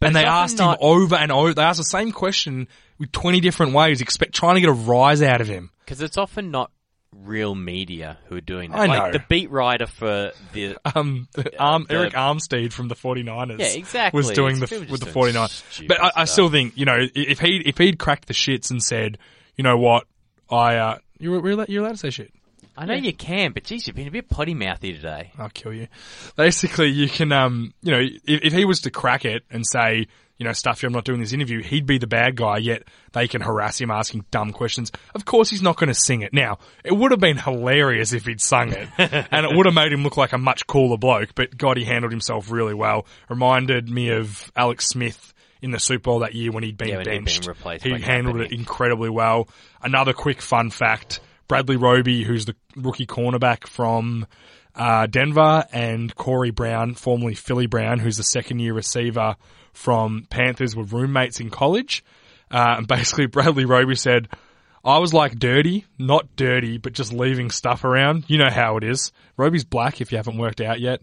[0.00, 1.54] and they asked not- him over and over.
[1.54, 2.66] They asked the same question
[2.98, 5.70] with twenty different ways, expect trying to get a rise out of him.
[5.84, 6.70] Because it's often not
[7.14, 8.78] real media who are doing that.
[8.80, 9.12] I Like know.
[9.18, 13.58] the beat writer for the um, Arm, the- Arik Armstead from the 49ers.
[13.58, 14.18] Yeah, exactly.
[14.18, 15.88] Was doing It's the with the just doing 49ers.
[15.88, 18.82] But I, I still think, you know, if he if he'd cracked the shits and
[18.82, 19.18] said,
[19.56, 20.06] you know what,
[20.50, 22.32] I uh you're, you're, allowed, allowed to say shit.
[22.76, 25.30] I know you can, but geez, you've been a bit potty mouthy today.
[25.38, 25.88] I'll kill you.
[26.36, 30.06] Basically, you can, um, you know, if, if he was to crack it and say,
[30.42, 33.28] you know, stuff, I'm not doing this interview, he'd be the bad guy, yet they
[33.28, 34.90] can harass him asking dumb questions.
[35.14, 36.32] Of course, he's not going to sing it.
[36.32, 39.92] Now, it would have been hilarious if he'd sung it, and it would have made
[39.92, 43.06] him look like a much cooler bloke, but God, he handled himself really well.
[43.28, 46.96] Reminded me of Alex Smith in the Super Bowl that year when he'd been Yeah,
[46.96, 47.82] when he'd been benched.
[47.84, 49.48] he handled it incredibly well.
[49.80, 51.20] Another quick fun fact.
[51.46, 54.26] Bradley Roby, who's the rookie cornerback from
[54.74, 59.36] uh, Denver, and Corey Brown, formerly Philly Brown, who's the second year receiver
[59.72, 62.04] from Panthers, were roommates in college.
[62.50, 64.28] Uh, and basically, Bradley Roby said,
[64.84, 68.24] I was like dirty, not dirty, but just leaving stuff around.
[68.28, 69.12] You know how it is.
[69.36, 71.02] Roby's black if you haven't worked out yet.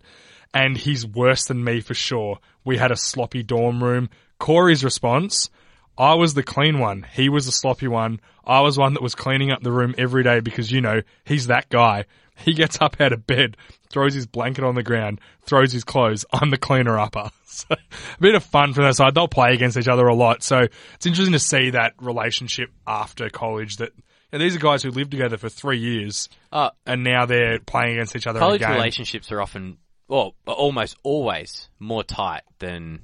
[0.53, 2.39] And he's worse than me for sure.
[2.65, 4.09] We had a sloppy dorm room.
[4.39, 5.49] Corey's response,
[5.97, 7.05] I was the clean one.
[7.13, 8.21] He was the sloppy one.
[8.45, 11.47] I was one that was cleaning up the room every day because, you know, he's
[11.47, 12.05] that guy.
[12.39, 13.57] He gets up out of bed,
[13.89, 16.25] throws his blanket on the ground, throws his clothes.
[16.31, 17.31] I'm the cleaner upper.
[17.51, 19.15] So, a bit of fun from that side.
[19.15, 20.43] They'll play against each other a lot.
[20.43, 23.91] So it's interesting to see that relationship after college that
[24.31, 27.93] And these are guys who lived together for three years Uh, and now they're playing
[27.93, 28.77] against each other college in a game.
[28.77, 33.01] relationships are often, well, almost always more tight than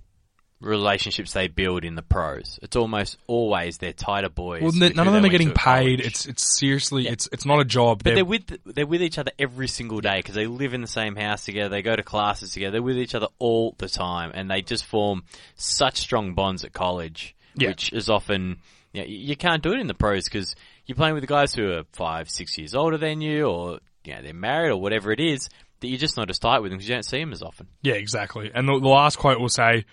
[0.61, 2.59] relationships they build in the pros.
[2.61, 4.61] It's almost always they're tighter boys.
[4.61, 5.99] Well, none of them are getting paid.
[5.99, 8.03] It's it's seriously it's it's not a job.
[8.03, 10.87] But they're with they're with each other every single day because they live in the
[10.87, 11.69] same house together.
[11.69, 12.73] They go to classes together.
[12.73, 15.23] They're with each other all the time, and they just form
[15.55, 17.69] such strong bonds at college, Yeah.
[17.69, 18.57] which is often
[18.93, 21.71] you, know, you can't do it in the pros because you're playing with guys who
[21.71, 25.19] are five, six years older than you, or you know they're married or whatever it
[25.19, 25.49] is
[25.81, 27.67] that you're just not as tight with them because you don't see them as often.
[27.81, 28.49] Yeah, exactly.
[28.53, 29.83] And the, the last quote will say,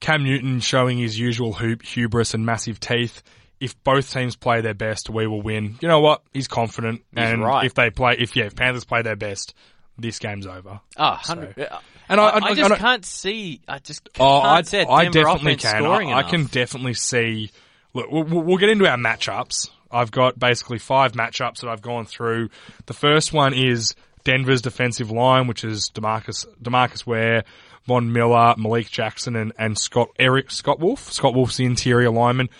[0.00, 3.22] Cam Newton showing his usual hoop, hubris and massive teeth.
[3.60, 5.76] If both teams play their best, we will win.
[5.80, 6.22] You know what?
[6.32, 7.02] He's confident.
[7.14, 7.64] He's and right.
[7.66, 9.54] if they play, if yeah, if Panthers play their best,
[9.98, 10.80] this game's over.
[10.96, 11.68] Oh, So- 100
[12.08, 13.60] And I- I, I- I I just don't- can't see.
[13.66, 15.82] I just oh, can't Oh, I, see I definitely can.
[15.82, 17.50] scoring I, I can definitely see.
[17.94, 19.70] Look, we'll, we'll we'll get into our matchups.
[19.90, 22.50] I've got basically five matchups that I've gone through.
[22.86, 27.44] The first one is Denver's defensive line, which is DeMarcus DeMarcus Ware,
[27.88, 31.10] Von Miller, Malik Jackson, and, and Scott Eric Scott Wolfe.
[31.10, 32.50] Scott Wolfe's the interior lineman.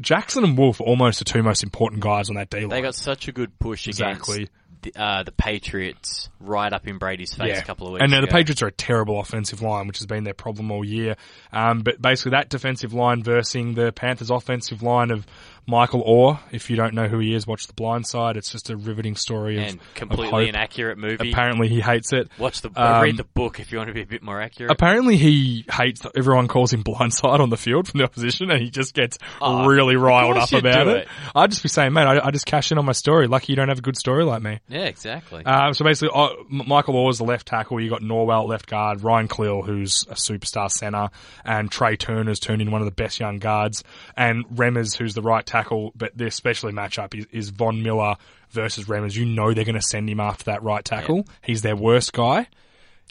[0.00, 2.70] Jackson and Wolfe are almost the two most important guys on that D line.
[2.70, 4.36] They got such a good push Exactly.
[4.36, 8.04] against the, uh, the Patriots right up in Brady's face a couple of weeks ago.
[8.04, 8.32] And now the.
[8.32, 11.16] Patriots are a terrible offensive line, which has been their problem all year.
[11.52, 15.26] Um, but basically that defensive line versus the Panthers offensive line of
[15.66, 16.38] Michael Oher.
[16.52, 18.36] If you don't know who he is, watch The Blind Side.
[18.36, 20.48] It's just a riveting story of, and of completely hope.
[20.48, 21.30] inaccurate movie.
[21.30, 22.28] Apparently he hates it.
[22.38, 24.70] Watch the Um, read the book if you want to be a bit more accurate.
[24.72, 28.60] Apparently he hates that everyone calls him blindside on the field from the opposition and
[28.62, 30.96] he just gets Oh, really riled up about it.
[30.98, 31.08] it.
[31.34, 33.26] I'd just be saying, mate, I, I just cash in on my story.
[33.26, 34.58] Lucky you don't have a good story like me.
[34.68, 35.44] yeah, exactly.
[35.44, 37.80] Um, so basically, uh, Michael Oher's the left tackle.
[37.80, 41.10] You got Norwell left guard, Ryan Kalil, who's a superstar center,
[41.44, 43.84] and Trai Turner's turned in one of the best young guards,
[44.16, 45.92] and Remmers, who's the right tackle.
[45.94, 48.16] But their especially matchup is, is Von Miller
[48.50, 49.14] versus Remmers.
[49.16, 51.26] You know they're going to send him after that right tackle.
[51.42, 52.46] He's their worst guy.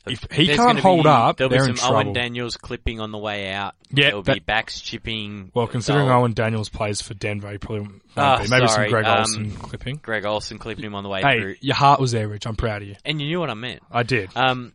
[0.07, 1.93] If he There's can't hold be, up, there'll be some.
[1.93, 3.75] Owen Daniels clipping on the way out.
[3.91, 5.51] Yeah, there'll be that- backs chipping.
[5.53, 8.47] well, considering Owen Daniels plays for Denver, he probably won't Ah, be.
[8.49, 9.97] Maybe some Greg um, Olsen clipping.
[10.01, 12.47] Greg Olsen clipping him on the way Hey, through, your heart was there, Rich.
[12.47, 12.95] I'm proud of you.
[13.05, 13.81] and you knew what I meant.
[13.91, 14.29] I did.
[14.35, 14.73] Um,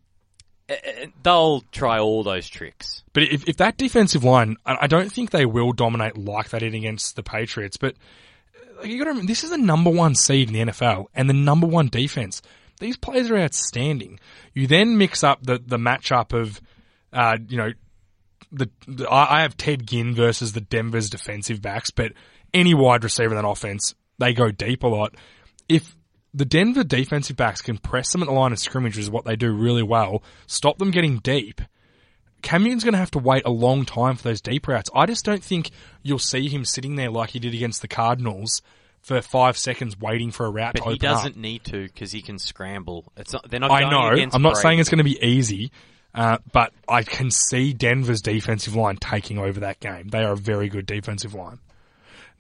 [1.22, 3.03] they'll try all those tricks.
[3.12, 6.74] But if, if that defensive line, I don't think they will dominate like they did
[6.74, 7.77] against the Patriots.
[7.77, 7.96] But
[8.83, 11.35] you got to remember, this is the number one seed in the NFL and the
[11.35, 12.42] number one defense.
[12.81, 14.18] These players are outstanding.
[14.53, 16.61] You then mix up the the matchup of,
[17.12, 17.72] uh, you know,
[18.50, 22.12] the, the I I have Ted Ginn versus the Denver's defensive backs, but
[22.53, 25.14] any wide receiver in that offense, they go deep a lot.
[25.68, 25.94] If
[26.35, 29.25] the Denver defensive backs can press them at the line of scrimmage, which is what
[29.25, 31.61] they do really well, stop them getting deep.
[32.42, 34.90] Cam Newton's going to have to wait a long time for those deep routes.
[34.94, 35.70] I just don't think
[36.03, 38.61] you'll see him sitting there like he did against the Cardinals
[39.01, 41.37] for five seconds waiting for a route But to he doesn't up.
[41.37, 43.11] need to because he can scramble.
[43.16, 43.49] It's not.
[43.49, 43.70] They're not.
[43.70, 44.09] I know.
[44.09, 45.73] Against I'm not saying it's going to be easy,
[46.14, 50.09] uh, but I can see Denver's defensive line taking over that game.
[50.09, 51.59] They are a very good defensive line.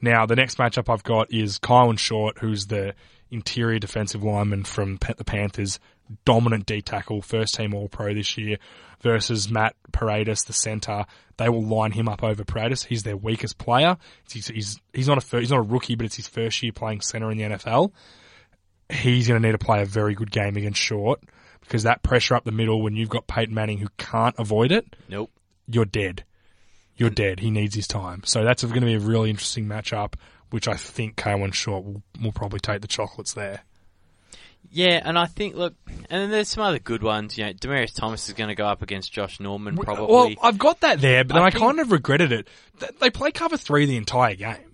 [0.00, 2.94] Now, the next matchup I've got is Kawann Short, who's the
[3.30, 5.80] interior defensive lineman from the Panthers,
[6.24, 8.58] dominant D tackle, first team All Pro this year,
[9.00, 11.04] versus Matt Paradis, the center.
[11.36, 12.84] They will line him up over Paradis.
[12.84, 13.96] He's their weakest player.
[14.30, 17.00] He's he's, he's not a he's not a rookie, but it's his first year playing
[17.00, 17.92] center in the NFL.
[18.92, 21.20] He's going to need to play a very good game against Short
[21.60, 24.94] because that pressure up the middle when you've got Peyton Manning who can't avoid it,
[25.08, 25.30] Nope.
[25.66, 26.24] you're dead.
[26.96, 27.40] You're dead.
[27.40, 28.22] He needs his time.
[28.24, 30.14] So that's going to be a really interesting matchup,
[30.50, 33.62] which I think Kawann Short will, will probably take the chocolates there.
[34.70, 37.36] Yeah, and I think look, and then there's some other good ones.
[37.38, 40.06] You know, Demaryius Thomas is going to go up against Josh Norman probably.
[40.14, 42.48] Well, I've got that there, but then I I, think- kind of regretted it.
[43.00, 44.70] They play cover three the entire game.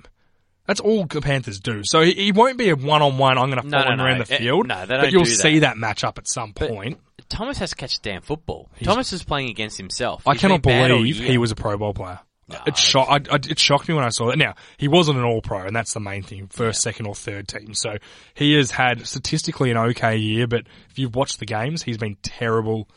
[0.67, 1.83] That's all the Panthers do.
[1.85, 3.37] So he, won't be a one-on-one.
[3.37, 4.05] I'm going to No, follow no, him no.
[4.05, 4.69] around the Eh, field.
[4.69, 5.77] no, they don't but you'll do see that.
[5.81, 7.01] that matchup at some But point.
[7.31, 8.69] Thomas has to catch a damn football.
[8.83, 10.27] Thomas is playing against himself.
[10.29, 11.31] I He's cannot been bad all believe year.
[11.31, 12.19] he was a Pro Bowl player.
[12.67, 14.37] it, shock, I, I, it shocked me when I saw that.
[14.37, 17.47] Now, he wasn't an All Pro, and that's the main thing first, second, or third
[17.49, 17.73] team.
[17.75, 17.97] So
[18.35, 22.17] he has had statistically an okay year, but if you've watched the games, he's been
[22.23, 22.89] terrible.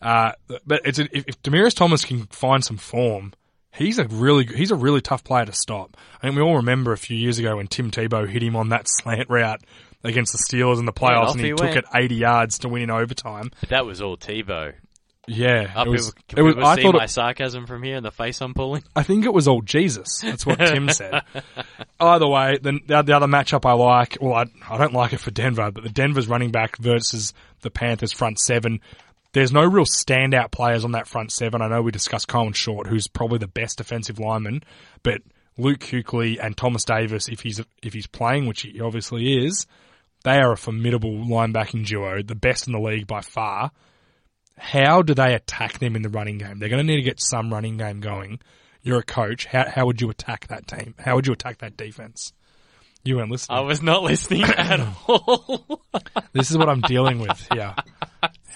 [0.00, 0.32] Uh,
[0.66, 3.32] but it's a, if, if Demaryius Thomas can find some form,
[3.72, 5.96] he's a really he's a really tough player to stop.
[6.18, 8.70] I think we all remember a few years ago when Tim Tebow hit him on
[8.70, 9.62] that slant route
[10.04, 12.68] against the Steelers in the playoffs, off and he, he took it 80 yards to
[12.68, 13.50] win in overtime.
[13.60, 14.74] But that was all Tebow.
[15.26, 16.10] Yeah, it was.
[16.10, 18.40] people, can It was I see thought my it, sarcasm from here and the face
[18.42, 18.84] I'm pulling.
[18.94, 20.20] I think it was all Jesus.
[20.20, 21.22] That's what Tim said.
[22.00, 25.20] Either way, the, the the other matchup I like, well, I, I don't like it
[25.20, 28.80] for Denver, but the Denver's running back versus the Panthers front seven.
[29.32, 31.62] There's no real standout players on that front seven.
[31.62, 34.62] I know we discussed Kawann Short, who's probably the best defensive lineman,
[35.02, 35.22] but
[35.56, 39.66] Luke Kuechly and Thomas Davis, if he's if he's playing, which he obviously is,
[40.24, 43.70] they are a formidable linebacking duo, the best in the league by far.
[44.58, 46.58] How do they attack them in the running game?
[46.58, 48.40] They're going to need to get some running game going.
[48.82, 49.46] You're a coach.
[49.46, 50.94] How how would you attack that team?
[50.98, 52.32] How would you attack that defense?
[53.02, 53.58] You weren't listening.
[53.58, 55.80] I was not listening at all.
[56.32, 57.74] This is what I'm dealing with here.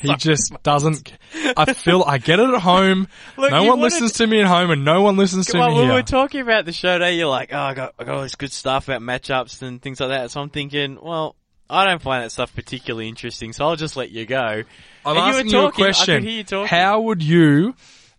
[0.00, 1.12] He just doesn't.
[1.56, 3.08] I feel I get it at home.
[3.36, 5.70] Look, no one wanted- listens to me at home, and no one listens to Well,
[5.70, 5.94] me when we here.
[5.94, 8.36] were talking about the show today, you're like, oh, I got, I got all this
[8.36, 10.30] good stuff about matchups and things like that.
[10.30, 11.34] So I'm thinking, well,
[11.70, 14.62] I don't find that stuff particularly interesting, so I'll just let you go.
[15.04, 16.22] I'm And you asking you, a talking, I could question.
[16.22, 16.66] hear you talking.
[16.68, 17.74] How would you,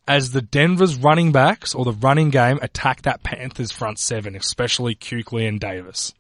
[0.08, 4.96] as the Denver's running backs or the running game, attack that Panthers front seven, especially
[4.96, 6.14] Kuechly and Davis?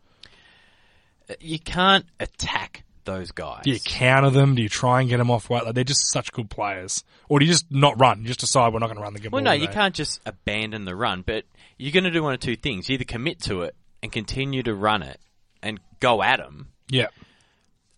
[1.29, 3.61] Uh, you can't attack those guys.
[3.63, 4.55] Do you counter them?
[4.55, 5.63] Do you try and get them off weight?
[5.65, 7.03] Like, they're just such good players.
[7.27, 8.21] Or do you just not run?
[8.21, 9.31] You just decide we're not going to run the game.
[9.31, 11.45] Well, no, you can't just abandon the run, but
[11.77, 14.63] you're going to do one of two things: You either commit to it and continue
[14.63, 15.19] to run it
[15.61, 17.07] and go at them, Yeah.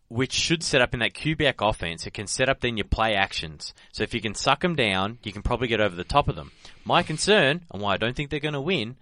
[0.09, 2.05] which should set up in that Kubiak offense.
[2.05, 3.73] It can set up then your play actions.
[3.93, 6.35] So if you can suck them down, you can probably get over the top of
[6.35, 6.51] them.
[6.83, 8.97] My concern, and why I don't think they're going to win,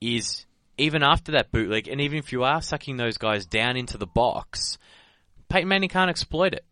[0.00, 0.46] is
[0.78, 4.06] even after that bootleg, and even if you are sucking those guys down into the
[4.06, 4.78] box,
[5.50, 6.64] Peyton Manning can't exploit it.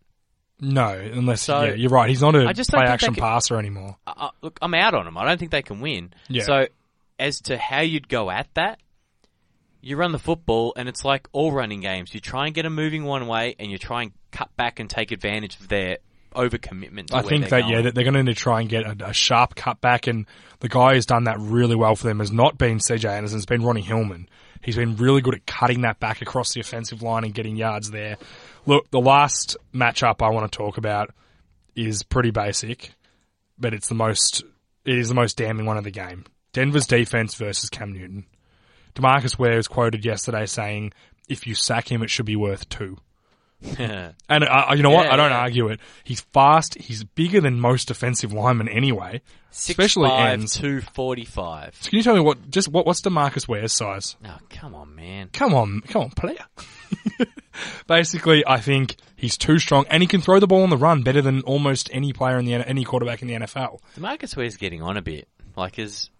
[0.59, 2.09] No, unless So- yeah, you're right.
[2.09, 3.97] He's not a I just play action can- passer anymore.
[4.07, 5.17] I, I- look, I'm out on him.
[5.17, 6.13] I don't think they can win.
[6.29, 6.43] Yeah.
[6.43, 6.67] So,
[7.19, 8.79] as to how you'd go at that,
[9.81, 12.13] you run the football, and it's like all running games.
[12.13, 14.89] You try and get them moving one way, and you try and cut back and
[14.89, 15.97] take advantage of their
[16.33, 17.07] overcommitment.
[17.07, 17.83] To I think that yeah, going.
[17.85, 20.25] that they're going to need to try and get a, a sharp cutback, and
[20.59, 23.37] the guy who's done that really well for them has not been CJ Anderson.
[23.37, 24.29] It's been Ronnie Hillman.
[24.61, 27.91] He's been really good at cutting that back across the offensive line and getting yards
[27.91, 28.17] there.
[28.65, 31.13] Look, the last matchup I want to talk about
[31.75, 32.91] is pretty basic,
[33.57, 34.43] but it's the most
[34.83, 36.25] it is the most damning one of the game.
[36.53, 38.25] Denver's defense versus Cam Newton.
[38.97, 40.93] DeMarcus Ware was quoted yesterday saying,
[41.29, 42.97] "If you sack him, it should be worth two.
[44.29, 45.05] And uh, you know what?
[45.05, 45.39] Yeah, I don't yeah.
[45.39, 45.79] argue it.
[46.03, 46.75] He's fast.
[46.75, 49.21] He's bigger than most defensive linemen anyway.
[49.51, 50.53] especially 6'5", ends.
[50.55, 51.77] 245.
[51.79, 52.49] So can you tell me what?
[52.49, 52.85] Just what?
[52.85, 54.15] What's DeMarcus Ware's size?
[54.25, 55.29] Oh, come on, man.
[55.31, 56.45] Come on, come on, player.
[57.87, 61.01] Basically, I think he's too strong, and he can throw the ball on the run
[61.01, 63.79] better than almost any player in the any quarterback in the NFL.
[63.97, 65.27] DeMarcus Ware's getting on a bit.
[65.55, 66.11] Like, is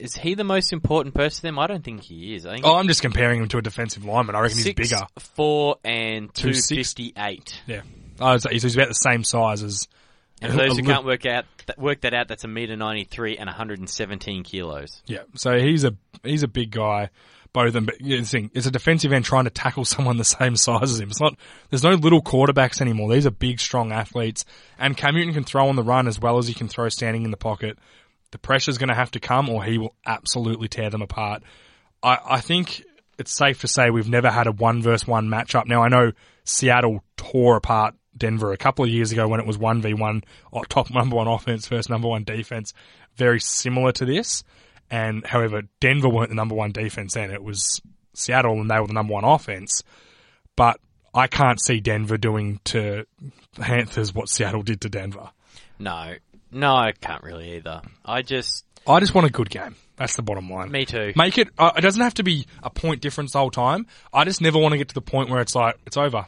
[0.00, 1.58] is he the most important person to them?
[1.58, 2.46] I don't think he is.
[2.46, 4.34] I think Oh, I'm just comparing him to a defensive lineman.
[4.34, 5.06] I reckon he's six, bigger.
[5.18, 6.76] four, and two 260.
[6.76, 7.62] fifty eight.
[7.66, 7.82] Yeah,
[8.20, 9.88] oh, I was, he's about the same size as.
[10.42, 11.44] And for those who can't work out
[11.76, 15.02] work that out, that's a meter ninety three and one hundred and seventeen kilos.
[15.06, 15.94] Yeah, so he's a
[16.24, 17.10] he's a big guy,
[17.52, 17.84] both of them.
[17.84, 20.98] But the thing, it's a defensive end trying to tackle someone the same size as
[20.98, 21.10] him.
[21.10, 21.36] It's not.
[21.68, 23.12] There's no little quarterbacks anymore.
[23.12, 24.46] These are big, strong athletes,
[24.78, 27.24] and Cam Newton can throw on the run as well as he can throw standing
[27.26, 27.78] in the pocket.
[28.30, 31.42] The pressure's going to have to come, or he will absolutely tear them apart.
[32.02, 32.84] I, I think
[33.18, 35.66] it's safe to say we've never had a one versus one matchup.
[35.66, 36.12] Now I know
[36.44, 40.22] Seattle tore apart Denver a couple of years ago when it was one v one,
[40.68, 42.72] top number one offense, first number one defense,
[43.16, 44.42] very similar to this.
[44.90, 47.80] And however, Denver weren't the number one defense then; it was
[48.14, 49.82] Seattle, and they were the number one offense.
[50.56, 50.80] But
[51.14, 53.06] I can't see Denver doing to
[53.56, 55.30] Panthers what Seattle did to Denver.
[55.78, 56.14] No,
[56.50, 57.82] no, I can't really either.
[58.04, 59.76] I just I just want a good game.
[59.96, 60.70] That's the bottom line.
[60.70, 61.12] me too.
[61.14, 61.48] Make it.
[61.58, 63.86] Uh, it doesn't have to be a point difference the whole time.
[64.12, 66.26] I just never want to get to the point where it's like it's over.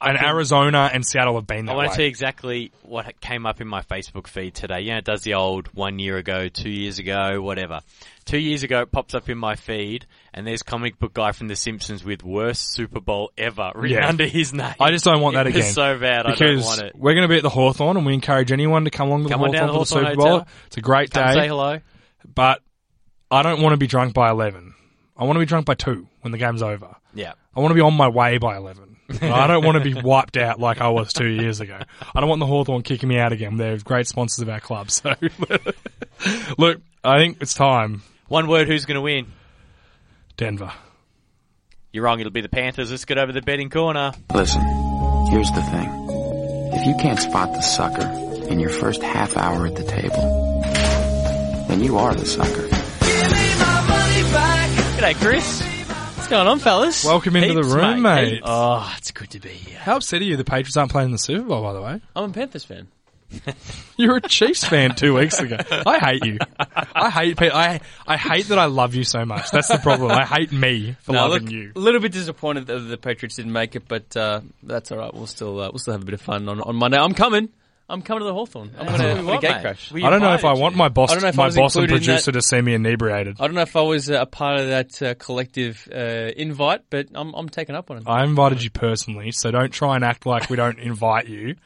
[0.00, 3.44] And Arizona and Seattle have been that I want to tell you exactly what came
[3.44, 4.80] up in my Facebook feed today.
[4.80, 7.80] You know, it does the old one year ago, two years ago, whatever.
[8.24, 11.48] Two years ago, it pops up in my feed, and there's comic book guy from
[11.48, 14.08] The Simpsons with worst Super Bowl ever written Yeah.
[14.08, 14.72] under his name.
[14.80, 15.72] I just don't want that It was again.
[15.74, 16.96] so bad, I don't because want it.
[16.96, 19.28] we're going to be at the Hawthorn, and we encourage anyone to come along to
[19.28, 20.26] Come the on down Hawthorn for the Super Bowl.
[20.38, 20.48] Hotel.
[20.68, 21.80] It's a great Come day, say hello.
[22.34, 22.62] but
[23.30, 24.72] I don't want to be drunk by eleven.
[25.16, 26.96] I want to be drunk by two when the game's over.
[27.14, 27.34] Yeah.
[27.54, 28.93] I want to be on my way by 11.
[29.20, 31.78] I don't want to be wiped out like I was two years ago.
[32.14, 33.56] I don't want the Hawthorn kicking me out again.
[33.56, 34.90] They're great sponsors of our club.
[34.90, 35.14] So,
[36.58, 38.02] look, I think it's time.
[38.28, 39.26] One word, who's going to win?
[40.36, 40.72] Denver.
[41.92, 42.90] You're wrong, it'll be the Panthers.
[42.90, 44.12] Let's get over the betting corner.
[44.32, 44.62] Listen,
[45.30, 45.88] here's the thing.
[46.72, 48.06] If you can't spot the sucker
[48.48, 50.64] in your first half hour at the table,
[51.68, 52.62] then you are the sucker.
[52.62, 54.70] Give me my money back.
[54.98, 55.73] G'day, Chris.
[56.24, 57.04] What's going on, fellas?
[57.04, 58.40] Welcome into the room, mate.
[58.46, 59.76] Oh, it's good to be here.
[59.78, 62.00] How upset are you the Patriots aren't playing in the Super Bowl, by the way?
[62.16, 62.88] I'm a Panthers fan.
[63.98, 65.58] You were a Chiefs fan two weeks ago.
[65.70, 66.38] I hate you.
[66.94, 69.50] I hate pe- I I hate that I love you so much.
[69.50, 70.10] That's the problem.
[70.12, 71.72] I hate me for No, loving look, you.
[71.76, 75.12] a little bit disappointed that the Patriots didn't make it, but uh, that's all right.
[75.12, 76.96] We'll still uh, we'll still have a bit of fun on, on Monday.
[76.98, 77.50] I'm coming.
[77.88, 78.70] I'm coming to the Hawthorn.
[78.78, 79.60] I'm going what we to want, gate mate.
[79.60, 79.92] crash.
[79.92, 81.42] We I don't know if I invited want my boss, I don't know if I
[81.42, 83.36] my was boss and included in producer that- to see me inebriated.
[83.40, 85.98] I don't know if I was uh, a part of that uh, collective uh,
[86.36, 88.04] invite, but I'm I'm taking up on it.
[88.06, 91.56] I invited you personally, so don't try and act like we don't invite you.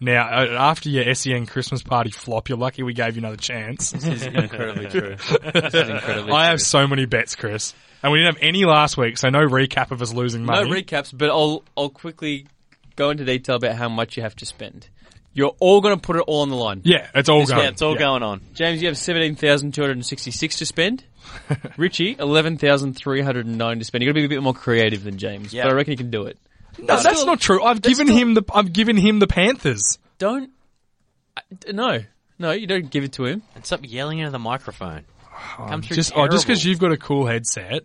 [0.00, 3.92] Now, uh, after your SEN Christmas party flop, you're lucky we gave you another chance.
[3.92, 5.16] This is incredibly true.
[5.54, 7.74] This is incredibly I have so many bets, Chris.
[8.02, 10.68] And we didn't have any last week, so no recap of us losing no money.
[10.68, 12.46] No recaps, but I'll I'll quickly
[12.96, 14.88] go into detail about how much you have to spend.
[15.34, 16.80] You're all going to put it all on the line.
[16.84, 17.58] yeah, it's all going.
[17.60, 18.40] Yeah, it's all going on.
[18.54, 21.04] James, you have seventeen thousand two hundred and sixty-six to spend.
[21.76, 24.02] Richie, eleven thousand three hundred and nine to spend.
[24.02, 25.64] You got to be a bit more creative than James, Yeah.
[25.64, 26.38] but I reckon you can do it.
[26.78, 27.62] No, that's not true.
[27.64, 29.98] I've given him the I've given him the Panthers.
[30.18, 30.50] Don't.
[31.36, 31.98] I- d- No,
[32.38, 33.42] no, you don't give it to him.
[33.56, 35.04] And stop yelling into the microphone.
[35.58, 36.70] Oh, Comes through Just oh, just because terrible.
[36.70, 37.82] you've got a cool headset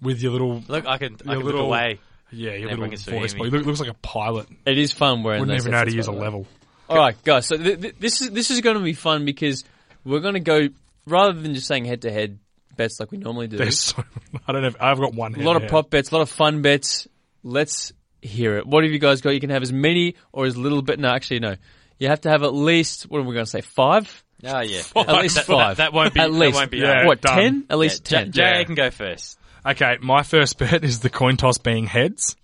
[0.00, 1.98] with your little Look, I can, I your can little look away.
[2.30, 3.32] yeah your Everyone little can still voice.
[3.32, 3.50] hear box.
[3.52, 3.58] me.
[3.58, 4.46] You look, looks like a pilot.
[4.64, 5.40] It is fun wearing.
[5.40, 6.24] Wouldn't those even know how to headsets, use a by the way.
[6.26, 6.46] level.
[6.94, 7.46] All right, guys.
[7.46, 9.64] So th- th- this is this is going to be fun because
[10.04, 10.68] we're going to go
[11.06, 12.38] rather than just saying head to head
[12.76, 13.56] bets like we normally do.
[13.56, 14.04] There's so
[14.46, 14.68] I don't know.
[14.68, 15.34] If, I've got one.
[15.34, 15.70] a lot of head.
[15.70, 17.06] prop bets, a lot of fun bets.
[17.42, 17.92] Let's
[18.22, 18.66] hear it.
[18.66, 19.30] What have you guys got?
[19.30, 20.98] You can have as many or as little bit.
[20.98, 21.56] No, actually, no.
[21.98, 23.04] You have to have at least.
[23.04, 23.60] What are we going to say?
[23.60, 24.24] Five.
[24.46, 24.82] Oh, yeah.
[24.96, 25.76] At least That- five.
[25.76, 26.20] That, that won't be.
[26.20, 26.54] At least.
[26.54, 27.06] That won't be Yeah.
[27.06, 27.20] what?
[27.20, 27.36] done.
[27.38, 27.64] Ten?
[27.70, 28.32] At least Yeah, ten.
[28.32, 28.58] J- Yeah.
[28.58, 29.38] Jay can go first.
[29.66, 32.36] Okay, my first bet is the coin toss being heads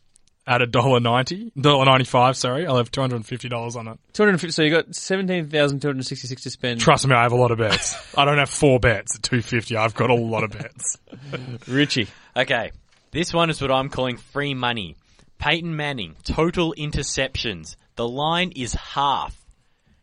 [0.51, 2.37] at a dollar ninety, dollar ninety five.
[2.37, 3.99] Sorry, I'll have two hundred and fifty dollars on it.
[4.13, 4.51] Two hundred fifty.
[4.53, 6.81] So you got seventeen thousand two hundred sixty-six to spend.
[6.81, 7.97] Trust me, I have a lot of bets.
[8.19, 9.77] I don't have four bets at two fifty.
[9.77, 10.99] I've got a lot of bets.
[11.69, 12.09] Richie.
[12.37, 12.73] Okay.
[13.13, 14.97] This one is what I'm calling free money.
[15.39, 17.77] Peyton Manning, total interceptions.
[17.97, 19.37] The line is half.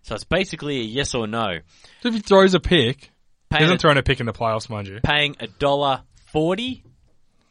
[0.02, 1.60] So it's basically a yes or no.
[2.02, 3.12] So if he throws a pick,
[3.50, 5.00] he hasn't a, thrown a pick in the playoffs, mind you.
[5.04, 6.84] paying a dollar forty.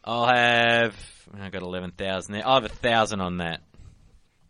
[0.04, 0.94] I'll have.
[1.34, 2.46] I got eleven thousand there.
[2.46, 3.62] I'll have a thousand on that.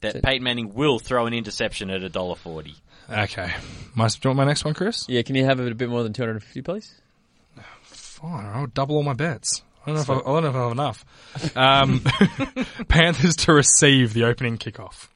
[0.03, 2.75] That Peyton Manning will throw an interception at a dollar forty.
[3.11, 3.53] Okay,
[3.95, 5.07] my, do you want my next one, Chris?
[5.09, 7.01] Yeah, can you have it a bit more than two hundred fifty, please?
[7.83, 9.63] Fine, I'll double all my bets.
[9.83, 11.05] I don't know if I, I don't know if I have enough.
[11.57, 15.09] Um, Panthers to receive the opening kickoff.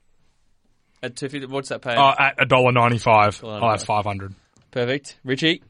[1.03, 1.95] At two fifty, what's that pay?
[1.97, 3.41] Oh, at a dollar ninety five.
[3.41, 3.63] $1.95.
[3.63, 4.35] I'll have five hundred.
[4.71, 5.17] Perfect.
[5.25, 5.63] Richie.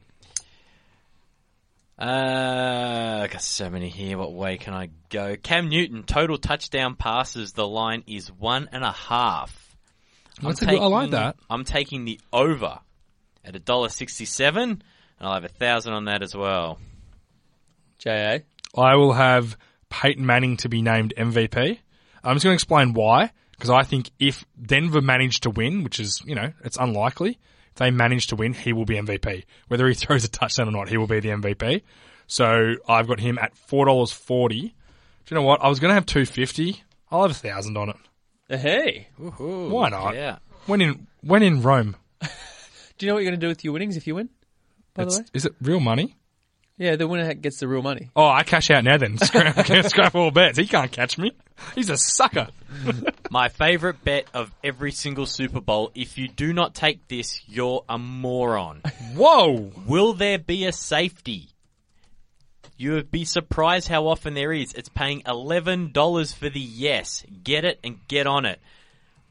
[2.01, 4.17] Uh, I got so many here.
[4.17, 5.35] What way can I go?
[5.35, 7.53] Cam Newton, total touchdown passes.
[7.53, 9.75] The line is one and a half.
[10.41, 11.35] That's a good- I like that.
[11.49, 12.79] I'm taking the over
[13.45, 14.81] at a dollar sixty-seven, and
[15.19, 16.79] I'll have a thousand on that as well.
[17.99, 18.39] JA.
[18.75, 19.55] I will have
[19.89, 21.77] Peyton Manning to be named MVP.
[22.23, 23.31] I'm just going to explain why.
[23.51, 27.37] Because I think if Denver managed to win, which is, you know, it's unlikely,
[27.81, 29.43] they manage to win, he will be MVP.
[29.67, 31.81] Whether he throws a touchdown or not, he will be the MVP.
[32.27, 34.49] So I've got him at $4.40.
[34.49, 34.71] Do you
[35.35, 35.61] know what?
[35.61, 37.95] I was going to have 250 I'll have a thousand on it.
[38.49, 39.07] Uh, Hey.
[39.17, 40.15] Why not?
[40.15, 40.37] Yeah.
[40.65, 42.27] When in when in Rome, Do
[43.05, 44.29] you know what you're going to do with your winnings if you win?
[44.93, 45.25] By the It's- way.
[45.33, 46.15] is it real money?
[46.81, 48.09] Yeah, the winner gets the real money.
[48.15, 49.15] Oh, I cash out now then.
[49.23, 50.57] Scrap, scrap all bets.
[50.57, 51.31] He can't catch me.
[51.75, 52.47] He's a sucker.
[53.29, 55.91] My favorite bet of every single Super Bowl.
[55.93, 58.81] If you do not take this, you're a moron.
[59.13, 59.71] Whoa.
[59.85, 61.49] Will there be a safety?
[62.77, 64.73] You would be surprised how often there is.
[64.73, 67.23] It's paying $11 for the yes.
[67.43, 68.59] Get it and get on it.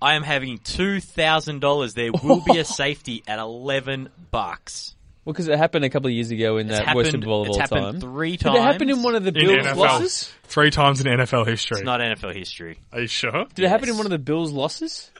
[0.00, 1.94] I am having $2,000.
[1.94, 4.94] There will be a safety at 11 bucks.
[5.24, 7.26] Well, because it happened a couple of years ago in It's that worst happened, Super
[7.26, 8.00] Bowl of it's all happened time.
[8.00, 8.56] three Did times.
[8.58, 9.76] it happen in one of the In Bills NFL.
[9.76, 10.32] losses?
[10.44, 11.76] Three times in NFL history.
[11.78, 12.78] It's not NFL history.
[12.92, 13.44] Are you sure?
[13.54, 15.10] Did it happen in one of the Bills losses?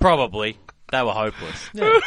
[0.00, 0.56] Probably.
[0.92, 1.70] They were hopeless.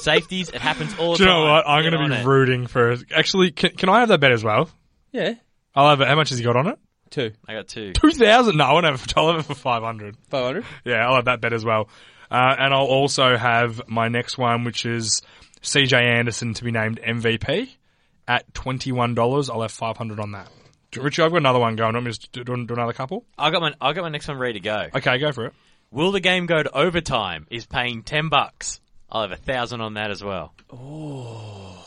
[0.00, 1.38] Safeties, it happens all the Do you time.
[1.44, 1.68] know what?
[1.68, 2.26] I'm Get going on to be it.
[2.26, 2.96] rooting for.
[3.14, 4.70] Actually, can, can I have that bet as well?
[5.12, 5.34] Yeah,
[5.74, 6.08] I'll have it.
[6.08, 6.78] How much has he got on it?
[7.10, 7.92] two, I got two.
[7.92, 8.56] Two thousand?
[8.56, 9.04] No, I won't have.
[9.16, 10.16] I'll have it for five hundred.
[10.28, 10.64] five hundred.
[10.84, 11.88] Yeah, I'll have that bet as well.
[12.30, 15.20] Uh, and I'll also have my next one, which is
[15.62, 17.70] CJ Anderson to be named MVP
[18.28, 19.50] at twenty one dollars.
[19.50, 20.48] I'll have five hundred on that.
[20.96, 21.94] Richie, I've got another one going.
[21.94, 23.24] I'm just do, do, do another couple.
[23.38, 24.86] I got my I got my next one ready to go.
[24.94, 25.52] Okay, go for it.
[25.92, 27.46] Will the game go to overtime?
[27.50, 28.80] Is paying ten bucks.
[29.10, 30.54] I'll have a thousand on that as well.
[30.72, 31.84] Oh,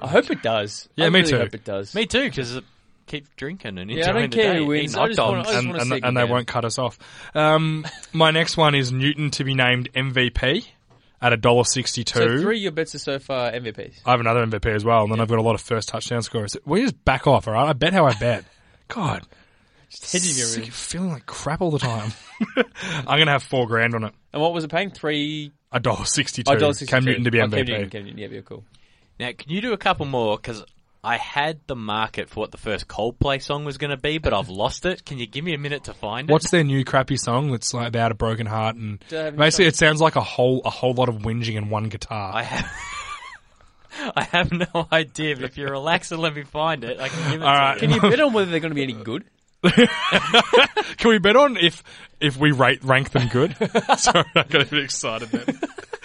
[0.00, 0.88] I hope it does.
[0.96, 1.38] Yeah, I me really too.
[1.38, 1.94] Hope it does.
[1.94, 2.60] Me too, because
[3.06, 4.58] keep drinking and enjoying Yeah, I don't the care day.
[4.60, 4.94] who wins.
[4.96, 5.48] I hot just wanna- dogs.
[5.48, 6.98] I just and, and, and they won't cut us off.
[7.34, 10.66] Um, my next one is Newton to be named MVP
[11.20, 12.18] at a dollar sixty two.
[12.18, 14.00] So three of your bets are so far MVPs.
[14.04, 16.22] I have another MVP as well, and then I've got a lot of first touchdown
[16.22, 16.56] scorers.
[16.64, 17.68] We just back off, all right?
[17.68, 18.44] I bet how I bet.
[18.88, 19.22] God,
[19.90, 20.68] Hedging sick everything.
[20.68, 22.12] of feeling like crap all the time.
[23.06, 24.14] I'm gonna have four grand on it.
[24.32, 24.90] And what was it paying?
[24.90, 25.52] Three.
[25.72, 26.50] A dollar sixty-two.
[26.50, 26.88] Oh, $1.62.
[26.88, 27.66] Cam Newton to be Oh, Cam MVP.
[27.66, 28.18] Newton, Cam Newton.
[28.18, 28.64] Yeah, yeah, cool.
[29.18, 30.36] Now, can you do a couple more?
[30.36, 30.64] Because
[31.06, 34.34] I had the market for what the first Coldplay song was going to be, but
[34.34, 35.04] I've lost it.
[35.04, 36.32] Can you give me a minute to find it?
[36.32, 39.26] What's their new crappy song that's like about a broken heart and Do I have
[39.34, 42.32] any basically it sounds like a whole a whole lot of whinging in one guitar.
[42.34, 42.72] I have.
[44.16, 45.36] I have no idea.
[45.36, 47.60] But if you relax and let me find it, I can give it All to
[47.60, 47.74] right.
[47.74, 47.80] you.
[47.80, 49.24] Can you bet on whether they're going to be any good?
[50.96, 51.82] Can we bet on if
[52.20, 53.56] if we rate rank them good?
[53.96, 55.60] Sorry, I got a bit excited then.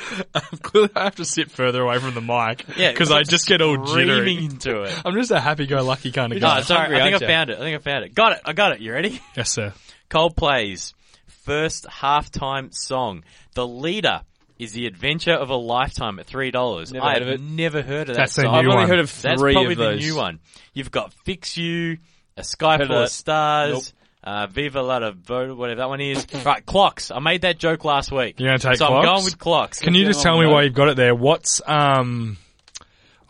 [0.61, 3.61] Clearly, I have to sit further away from the mic Yeah, because I just get
[3.61, 4.35] all jittery.
[4.35, 5.01] Screaming into it.
[5.05, 6.61] I'm just a happy-go-lucky kind of guy.
[6.61, 6.99] sorry.
[6.99, 7.57] I think I found it.
[7.57, 8.13] I think I found it.
[8.15, 8.41] Got it.
[8.45, 8.79] I got it.
[8.81, 9.21] You ready?
[9.35, 9.73] Yes, sir.
[10.09, 10.93] Coldplay's
[11.27, 13.23] first halftime song.
[13.55, 14.21] The leader
[14.59, 16.93] is the Adventure of a Lifetime at three dollars.
[16.93, 18.41] I have never heard of That's that.
[18.43, 18.63] their site.
[18.63, 18.89] new I've only one.
[18.89, 19.99] heard of That's three probably of those.
[19.99, 20.39] the new one.
[20.73, 21.97] You've got Fix You,
[22.37, 23.93] A Sky Heard Full of of that.
[24.21, 26.25] Stars, uh, Viva La da Voda, whatever that one is.
[26.45, 27.11] right, clocks.
[27.11, 28.39] I made that joke last week.
[28.39, 29.79] You're gonna take so I'm going with clocks.
[29.79, 31.15] Can you just tell me why you've got it there?
[31.15, 32.37] What's um?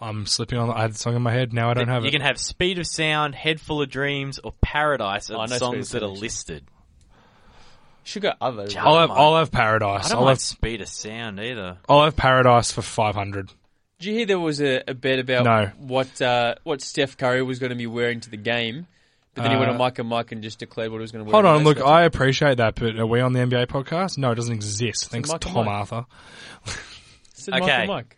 [0.03, 0.71] I'm slipping on.
[0.71, 1.53] I had the song in my head.
[1.53, 2.13] Now I don't have you it.
[2.13, 5.45] You can have Speed of Sound, Head Full of Dreams, or Paradise Oh, are I
[5.45, 6.19] the know Speed of songs that are Sound.
[6.19, 6.63] listed.
[8.03, 8.67] Should go other.
[8.67, 8.87] Jump.
[8.87, 9.09] I'll have.
[9.09, 9.21] mind.
[9.21, 10.09] I'll have I Paradise.
[10.09, 10.41] don't I'll like have.
[10.41, 11.77] Speed of Sound either.
[11.87, 13.49] I'll have Paradise for five hundred.
[13.99, 15.71] Did you hear there was a, a bet about No.
[15.77, 18.87] what uh, what Steph Curry was going to be wearing to the game,
[19.34, 21.25] but then he went on Mike and Mike and just declared what he was going
[21.25, 21.41] to wear.
[21.41, 21.63] Hold on.
[21.63, 21.91] Look, mascot.
[21.93, 24.17] I appreciate that, but are we on the NBA podcast?
[24.17, 25.09] No, it doesn't exist.
[25.09, 25.75] Thanks, Mike and Tom Mike.
[25.75, 26.05] Arthur.
[27.34, 27.71] said Mike Okay.
[27.71, 28.17] and Mike.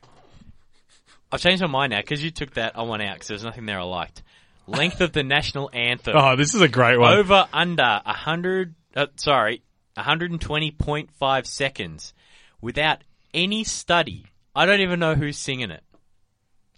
[1.32, 3.66] I've changed my mind now because you took that I want out because there's nothing
[3.66, 4.22] there I liked.
[4.68, 6.16] Length of the national anthem.
[6.16, 7.14] Oh, this is a great one.
[7.18, 8.76] Over under a hundred.
[8.96, 9.62] Uh, sorry,
[9.98, 12.14] 120.5 seconds
[12.62, 13.00] without
[13.34, 14.26] any study.
[14.56, 15.84] I don't even know who's singing it.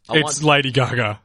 [0.10, 1.20] I it's want- Lady Gaga.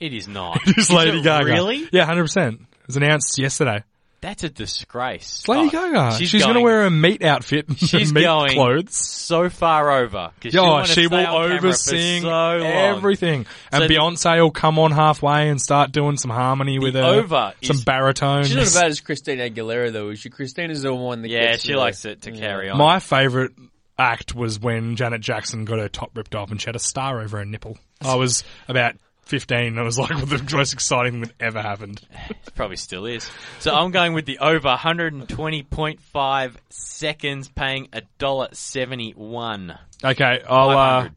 [0.00, 0.60] It is not.
[0.66, 1.44] It's Is Lady it Gaga.
[1.46, 1.88] Really?
[1.92, 2.60] Yeah, hundred percent.
[2.60, 3.82] It was announced yesterday.
[4.20, 5.38] That's a disgrace.
[5.40, 6.16] It's Lady Oh, Gaga.
[6.18, 8.96] She's, going to wear a meat outfit, and She's meat going clothes.
[8.96, 10.32] so far over.
[10.40, 12.30] 'cause she'll Yeah, wanna she will on camera for oversing so
[12.64, 16.94] everything, and So the- Beyonce will come on halfway and start doing some harmony with
[16.94, 18.42] her, over some is- baritone.
[18.44, 20.08] She's not as bad as Christina Aguilera though.
[20.08, 20.30] Is she?
[20.30, 22.76] Christina's the one that Yeah, gets she likes it to carry on.
[22.78, 23.52] My favourite
[23.96, 27.20] act was when Janet Jackson got her top ripped off and she had a star
[27.20, 27.78] over her nipple.
[28.00, 28.94] I was about
[29.28, 32.00] 15 and it was like the most exciting thing that ever happened.
[32.30, 33.30] It probably still is.
[33.60, 39.78] So I'm going with the over 120.5 seconds, paying a dollar seventy-one.
[40.04, 41.08] Okay, I'll, uh,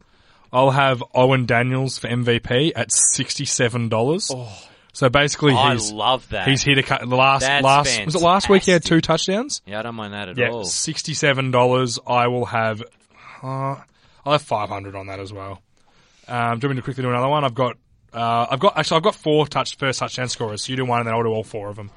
[0.52, 4.32] I'll have Owen Daniels for MVP at $67.
[4.36, 6.48] Oh, So basically I he's, love that.
[6.48, 9.02] he's hit a cut, the last, That's last, was it last week he had two
[9.02, 9.62] touchdowns?
[9.66, 10.64] yeah, I don't mind that at Yeah, all.
[10.66, 12.00] sixty-seven dollars.
[12.06, 12.82] I will have.
[13.44, 13.76] Uh,
[14.26, 15.62] I'll have five hundred on that as well.
[16.28, 17.44] Um, do you want me to quickly do another one?
[17.44, 17.78] I've got.
[18.14, 18.98] Uh, I've got actually.
[18.98, 20.66] I've got four touch first touchdown scorers.
[20.66, 21.92] So you do one, and then I'll do all four of them.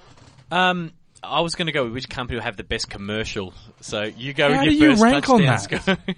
[0.50, 0.92] Um,
[1.22, 3.52] I was going to go with which company will have the best commercial.
[3.80, 5.56] So you go How with do you first rank on that?
[5.56, 5.96] score.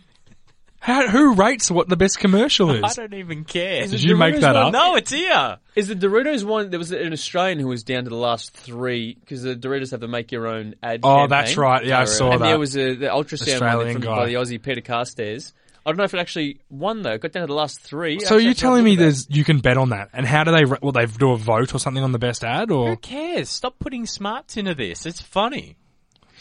[0.78, 2.84] How, who rates what the best commercial is?
[2.84, 3.86] I don't even care.
[3.88, 4.72] Did you make that up?
[4.72, 5.58] No, it's here.
[5.74, 6.70] Is the Doritos one?
[6.70, 10.00] There was an Australian who was down to the last three because the Doritos have
[10.00, 11.00] to make your own ad.
[11.02, 11.28] Oh, campaign.
[11.30, 11.84] that's right.
[11.84, 12.46] Yeah, I saw and that.
[12.46, 14.16] there was a the ultrasound Australian one from, guy.
[14.16, 15.52] by the Aussie Peter Carstairs.
[15.86, 17.12] I don't know if it actually won though.
[17.12, 18.18] It got down to the last three.
[18.18, 20.10] so Actually, you're telling me looked there's you can bet on that?
[20.12, 20.64] And how do they?
[20.64, 22.72] ra- Will they do a vote or something on the best ad?
[22.72, 23.48] Or Who cares?
[23.50, 25.06] Stop putting smarts into this.
[25.06, 25.76] It's funny.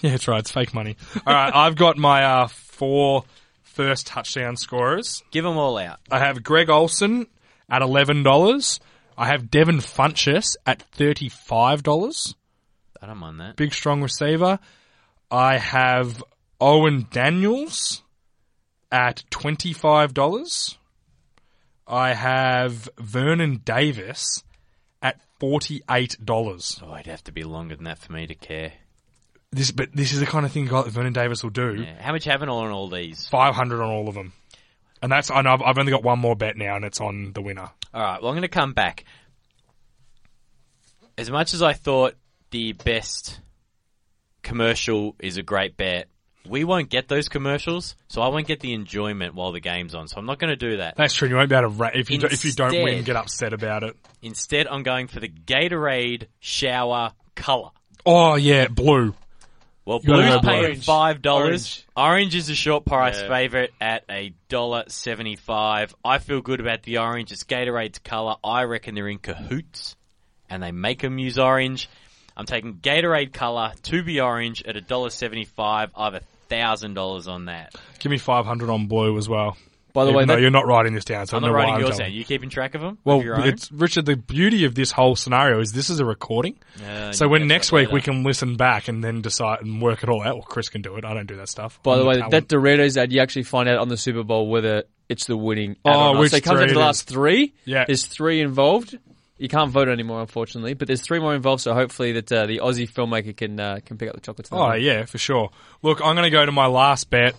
[0.01, 0.39] yeah, that's right.
[0.39, 0.97] It's fake money.
[1.27, 3.23] All right, I've got my uh, four
[3.61, 5.21] first touchdown scorers.
[5.31, 5.99] Give them all out.
[6.09, 7.27] I have Greg Olsen
[7.69, 8.79] at eleven dollars.
[9.17, 12.33] I have Devin Funchess at thirty-five dollars.
[13.01, 13.57] I don't mind that.
[13.57, 14.57] Big strong receiver.
[15.29, 16.23] I have
[16.59, 18.01] Owen Daniels
[18.95, 20.77] at twenty-five dollars.
[21.85, 24.41] I have Vernon Davis
[25.01, 26.81] at forty-eight dollars.
[26.81, 28.71] Oh, it'd have to be longer than that for me to care.
[29.51, 31.75] This, but this is the kind of thing that Vernon Davis will do.
[31.75, 32.01] Yeah.
[32.01, 33.27] How much having on all these?
[33.27, 34.31] Five hundred on all of them,
[35.01, 35.29] and that's.
[35.29, 37.69] I know I've, I've only got one more bet now, and it's on the winner.
[37.93, 38.21] All right.
[38.21, 39.03] Well, I'm going to come back.
[41.17, 42.15] As much as I thought
[42.51, 43.41] the best
[44.41, 46.07] commercial is a great bet,
[46.47, 50.07] we won't get those commercials, so I won't get the enjoyment while the game's on.
[50.07, 50.95] So I'm not going to do that.
[50.95, 51.27] That's true.
[51.27, 53.53] You won't be able to ra- if you do, if you don't win, get upset
[53.53, 53.95] about it.
[54.21, 57.69] Instead, I'm going for the Gatorade shower color.
[58.05, 59.13] Oh yeah, blue.
[59.83, 60.85] Well, You blue's paying Orange.
[60.85, 61.85] five dollars.
[61.95, 62.31] Orange.
[62.31, 63.27] Orange is a short price Yeah.
[63.27, 65.93] favorite at a dollar seventy-five.
[66.03, 67.31] I feel good about the orange.
[67.31, 68.35] It's Gatorade's color.
[68.43, 69.95] I reckon they're in cahoots,
[70.49, 71.87] and they make them use orange.
[72.37, 75.91] I'm taking Gatorade color to be orange at a dollar seventy-five.
[75.95, 76.21] I have a
[76.59, 77.73] thousand dollars on that.
[77.99, 79.57] Give me five hundred on blue as well.
[79.93, 81.51] By the Even way, though that, you're not writing this down, so I I'm don't
[81.53, 82.11] not know why writing yours down.
[82.11, 82.97] You keeping track of them?
[83.05, 83.47] Well, of your own?
[83.47, 84.05] it's Richard.
[84.05, 86.57] The beauty of this whole scenario is this is a recording.
[86.85, 90.03] Uh, So when next up week we can listen back and then decide and work
[90.03, 90.35] it all out.
[90.35, 91.05] Well, Chris can do it.
[91.05, 91.79] I don't do that stuff.
[91.81, 92.31] by I'm the way, talent.
[92.31, 95.71] that Doritos ad, you actually find out on the Super Bowl whether it's the winning.
[95.71, 96.19] ad Oh, or not.
[96.19, 97.53] which so it comes down three to the last three.
[97.63, 97.85] Yeah.
[97.87, 98.97] there's three involved.
[99.37, 101.61] You can't vote anymore, unfortunately, but there's three more involved.
[101.61, 104.49] So hopefully that uh, the Aussie filmmaker can uh, can pick up the chocolates.
[104.51, 105.49] Oh yeah, for sure.
[105.81, 107.35] Look, I'm going to go to my last bet.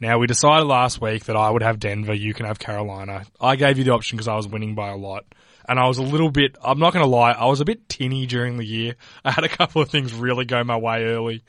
[0.00, 2.14] Now we decided last week that I would have Denver.
[2.14, 3.24] You can have Carolina.
[3.40, 5.24] I gave you the option because I was winning by a lot,
[5.68, 6.56] and I was a little bit.
[6.62, 7.32] I'm not going to lie.
[7.32, 8.94] I was a bit tinny during the year.
[9.24, 11.44] I had a couple of things really go my way early.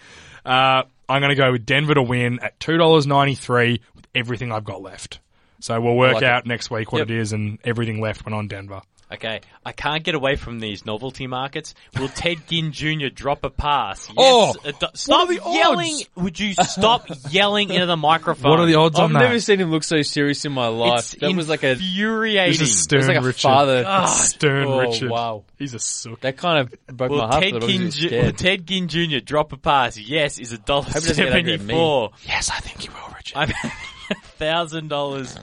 [0.46, 4.06] Uh, I'm going to go with Denver to win at two dollars ninety three with
[4.14, 5.20] everything I've got left.
[5.62, 6.30] So we'll work like it.
[6.30, 7.10] out next week what Yep.
[7.10, 8.82] it is and everything left went on Denver.
[9.12, 11.74] Okay, I can't get away from these novelty markets.
[11.97, 13.07] Will Ted Ginn Jr.
[13.12, 14.07] drop a pass?
[14.07, 15.55] Yes, Oh, uh, it do- stop are the odds?
[15.57, 15.99] yelling!
[16.16, 18.51] Would you stop yelling into the microphone?
[18.51, 19.24] What are the odds I've on that?
[19.24, 21.14] I've never seen him look so serious in my life.
[21.14, 22.51] It's that was like a, infuriating.
[22.60, 23.41] This is it Stern was like a Richard.
[23.41, 23.84] father.
[23.88, 25.10] Ah, ah, Stern Oh, Richard.
[25.10, 25.43] wow.
[25.57, 26.22] He's a sook.
[26.22, 27.43] That kind of broke Will my heart.
[27.43, 28.32] Ted, for Ginn, Ju- will.
[28.34, 29.18] Ted Ginn Jr.
[29.26, 29.97] drop a pass?
[29.97, 31.66] Yes, is a dollar he doesn't get angry at me.
[31.74, 32.12] seventy-four.
[32.28, 33.38] Yes, I think he will, Richard.
[33.38, 33.49] I'm
[34.38, 35.36] thousand dollars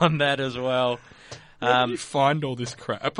[0.00, 1.00] on that as well.
[1.62, 3.18] Um, you find all this crap?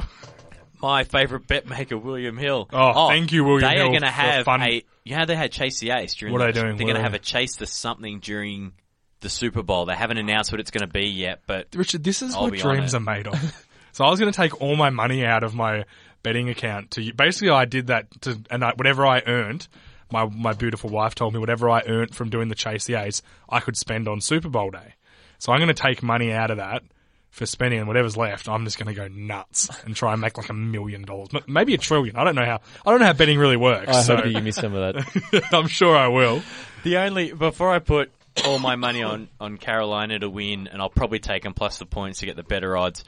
[0.82, 2.68] my favourite bet maker, William Hill.
[2.72, 4.84] Oh, thank you, William They Hill, They are going to have fun- a.
[5.05, 6.32] You know they had Chase the Ace during.
[6.32, 6.76] What the, are they doing?
[6.76, 8.72] They're going to have a Chase the something during
[9.20, 9.86] the Super Bowl.
[9.86, 12.55] They haven't announced what it's going to be yet, but Richard, this is I'll what
[12.55, 13.66] dreams are made of.
[13.93, 15.84] so I was going to take all my money out of my
[16.22, 19.66] betting account to basically I did that to and I, whatever I earned,
[20.11, 23.22] my my beautiful wife told me whatever I earned from doing the chase the ace,
[23.49, 24.95] I could spend on Super Bowl day.
[25.38, 26.84] So I'm going to take money out of that
[27.32, 30.36] for spending and whatever's left, I'm just going to go nuts and try and make
[30.36, 32.14] like a million dollars, maybe a trillion.
[32.14, 32.60] I don't know how.
[32.86, 33.88] I don't know how betting really works.
[33.88, 35.48] I so hope you give me some of that.
[35.52, 36.42] I'm sure I will.
[36.84, 38.12] the only before I put
[38.44, 41.86] all my money on on Carolina to win, and I'll probably take them plus the
[41.86, 43.02] points to get the better odds.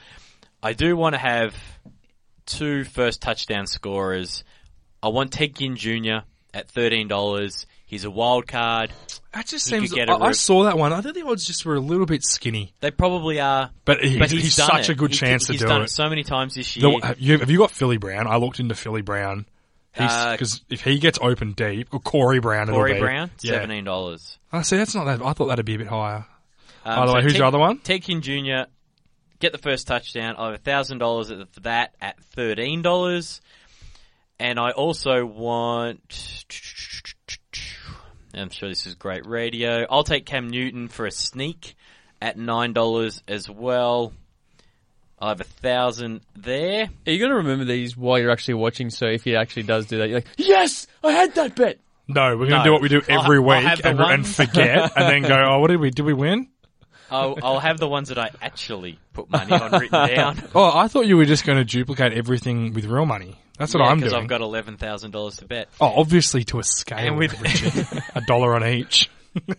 [0.63, 1.55] I do want to have
[2.47, 4.43] two first touchdown scorers.
[5.03, 6.25] I want Ted Ginn Jr.
[6.55, 7.67] at thirteen dollars.
[7.87, 8.91] He's a wild card.
[9.33, 9.93] That just He could seems.
[9.93, 10.37] get I, a I rip.
[10.37, 10.93] saw that one.
[10.93, 14.19] I think the odds just were a little bit skinny, They probably are, but he's,
[14.19, 14.93] but he's, he's done such it.
[14.93, 15.85] a good He- chance he's to do done it.
[15.85, 16.91] it so many times this year.
[17.01, 18.27] The, have, you, have you got Philly Brown?
[18.27, 19.47] I looked into Philly Brown.
[19.97, 23.01] Uh, Because if he gets open deep, or Corey Brown, it'll Corey be.
[23.01, 23.53] Brown, yeah.
[23.53, 24.39] seventeen dollars.
[24.51, 24.77] I see.
[24.77, 25.23] That's not that.
[25.25, 26.27] I thought that'd be a bit higher.
[26.85, 27.79] Um, By the way, who's your other one?
[27.79, 28.69] Ted Ginn Jr.
[29.39, 30.35] Get the first touchdown.
[30.37, 33.41] I have thousand dollars for that at thirteen dollars,
[34.41, 36.45] and I also want.
[38.41, 39.87] I'm sure this is great radio.
[39.91, 41.75] I'll take Cam Newton for a sneak
[42.21, 44.13] at nine dollars as well.
[45.19, 46.85] I have a thousand there.
[46.85, 48.91] Are You're going to remember these while you're actually watching.
[48.91, 51.79] So if he actually does do that, you're like, yes, I had that bet.
[52.09, 52.65] No, we're going to No.
[52.65, 55.23] do what we do every I'll- I'll week have the and, and forget, and then
[55.31, 55.91] go, oh, what did we?
[55.91, 56.49] Did we win?
[57.15, 60.43] I'll, I'll have the ones that I actually put money on written down.
[60.55, 63.39] Oh, I thought you were just going to duplicate everything with real money.
[63.59, 64.11] That's what I'm doing.
[64.11, 64.13] because.
[64.15, 65.69] I've got eleven thousand dollars to bet.
[65.81, 67.87] oh, obviously to a scale, And with- Richard.
[68.15, 69.09] a dollar on each.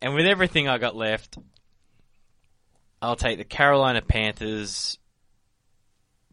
[0.00, 1.38] And with everything I got left,
[3.00, 4.98] I'll take the Carolina Panthers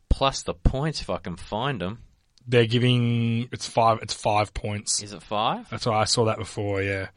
[0.10, 2.00] plus the points if I can find them.
[2.48, 4.00] They're giving it's five.
[4.02, 5.04] It's five points.
[5.04, 5.70] Is it five?
[5.70, 6.82] That's why I saw that before.
[6.82, 7.10] Yeah,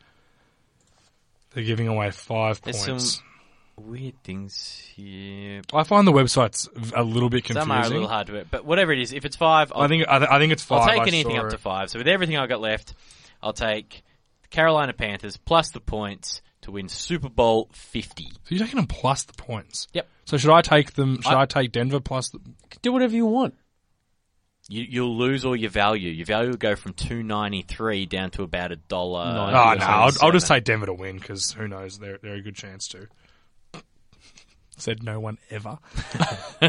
[1.54, 3.16] they're giving away five There's points.
[3.16, 3.24] some
[3.86, 5.62] weird things here.
[5.72, 7.62] I find the website's a little bit confusing.
[7.62, 9.82] Some are a little hard to it, but whatever it is, if it's five, I'll,
[9.82, 11.58] I think I, th- I think it's 5 I'll take I anything saw up to
[11.58, 11.90] five.
[11.90, 12.94] So with everything I got left,
[13.42, 14.02] I'll take
[14.42, 18.26] the Carolina Panthers plus the points to win Super Bowl fifty.
[18.44, 19.88] So you're taking them plus the points.
[19.94, 20.06] Yep.
[20.26, 21.20] So should I take them?
[21.22, 22.28] Should I, I- take Denver plus?
[22.30, 22.38] The,
[22.82, 23.54] Do whatever you want.
[24.68, 26.10] You, you'll lose all your value.
[26.10, 29.24] Your value will go from two ninety three down to about a dollar.
[29.24, 29.76] Nice.
[29.76, 30.54] oh no, I'll, I'll just 77.
[30.54, 31.98] take Denver to win because who knows?
[31.98, 33.08] They're they're a good chance to.
[34.76, 35.78] Said no one ever.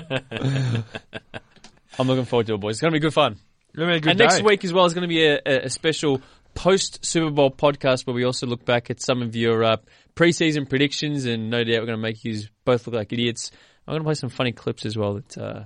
[2.00, 2.76] I'm looking forward to it, boys.
[2.76, 3.38] It's going to be good fun.
[3.76, 5.70] Really a good and next week as well is going to be a, a, a
[5.70, 6.22] special
[6.54, 9.78] post Super Bowl podcast where we also look back at some of your uh,
[10.16, 13.52] preseason predictions, and no doubt we're going to make you both look like idiots.
[13.88, 15.64] I'm going to play some funny clips as well that uh,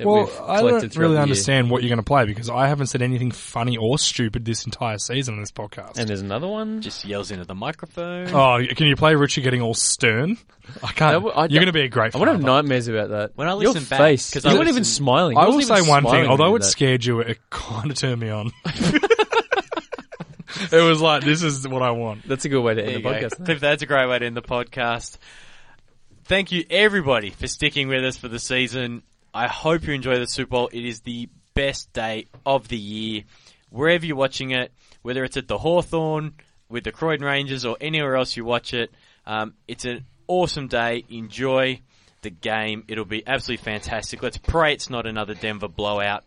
[0.00, 1.22] that Well, we've I don't really the year.
[1.22, 4.64] understand what you're going to play because I haven't said anything funny or stupid this
[4.64, 5.96] entire season on this podcast.
[5.98, 6.82] And there's another one.
[6.82, 8.28] Just yells into the microphone.
[8.34, 10.36] oh, can you play Richard getting all stern?
[10.82, 11.02] I can't.
[11.02, 12.14] I w- I you're going to be a great.
[12.14, 13.32] I want to have nightmares about that.
[13.36, 15.36] When I Your listen back, face, 'cause you're I not even smiling.
[15.36, 16.26] I You will say one thing.
[16.26, 16.70] Although it did that.
[16.70, 18.50] scared you, it kind of turned me on.
[20.72, 22.26] it was like, this is what I want.
[22.26, 23.14] That's a good way to There end the go.
[23.14, 23.44] podcast.
[23.44, 25.16] Cliff, that's a great way to end the podcast.
[26.24, 29.02] Thank you, everybody, for sticking with us for the season.
[29.32, 30.70] I hope you enjoy the Super Bowl.
[30.72, 33.22] It is the best day of the year.
[33.70, 34.72] Wherever you're watching it,
[35.02, 36.34] whether it's at the Hawthorn
[36.68, 38.90] with the Croydon Rangers or anywhere else you watch it,
[39.26, 41.04] um, it's an awesome day.
[41.08, 41.80] Enjoy
[42.22, 42.84] the game.
[42.88, 44.22] It'll be absolutely fantastic.
[44.22, 46.24] Let's pray it's not another Denver blowout.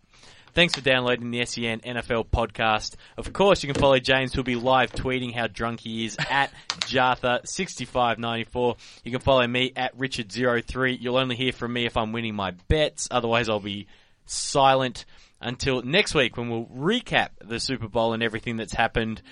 [0.54, 2.94] Thanks for downloading the SEN NFL podcast.
[3.16, 6.52] Of course, you can follow James, who'll be live tweeting how drunk he is at
[6.82, 8.76] Jartha6594.
[9.02, 11.00] You can follow me at Richard03.
[11.00, 13.08] You'll only hear from me if I'm winning my bets.
[13.10, 13.88] Otherwise, I'll be
[14.26, 15.06] silent
[15.40, 19.22] until next week when we'll recap the Super Bowl and everything that's happened.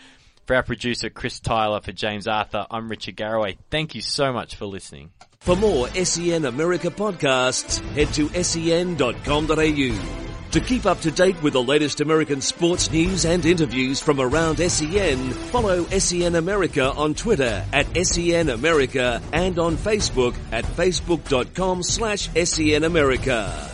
[0.46, 3.58] For our producer, Chris Tyler, for James Arthur, I'm Richard Garraway.
[3.70, 5.10] Thank you so much for listening.
[5.38, 10.21] For more SEN America podcasts, head to sen.com.au.
[10.52, 14.58] To keep up to date with the latest American sports news and interviews from around
[14.58, 22.28] SEN, follow SEN America on Twitter at SEN America and on Facebook at facebook.com slash
[22.34, 23.70] SEN America.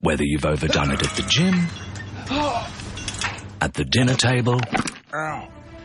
[0.00, 1.66] Whether you've overdone it at the gym,
[3.60, 4.58] at the dinner table,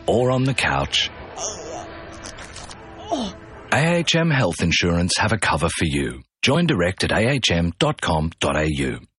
[0.06, 1.10] or on the couch,
[3.70, 6.22] AHM Health Insurance have a cover for you.
[6.40, 9.06] Join direct at ahm.com.au.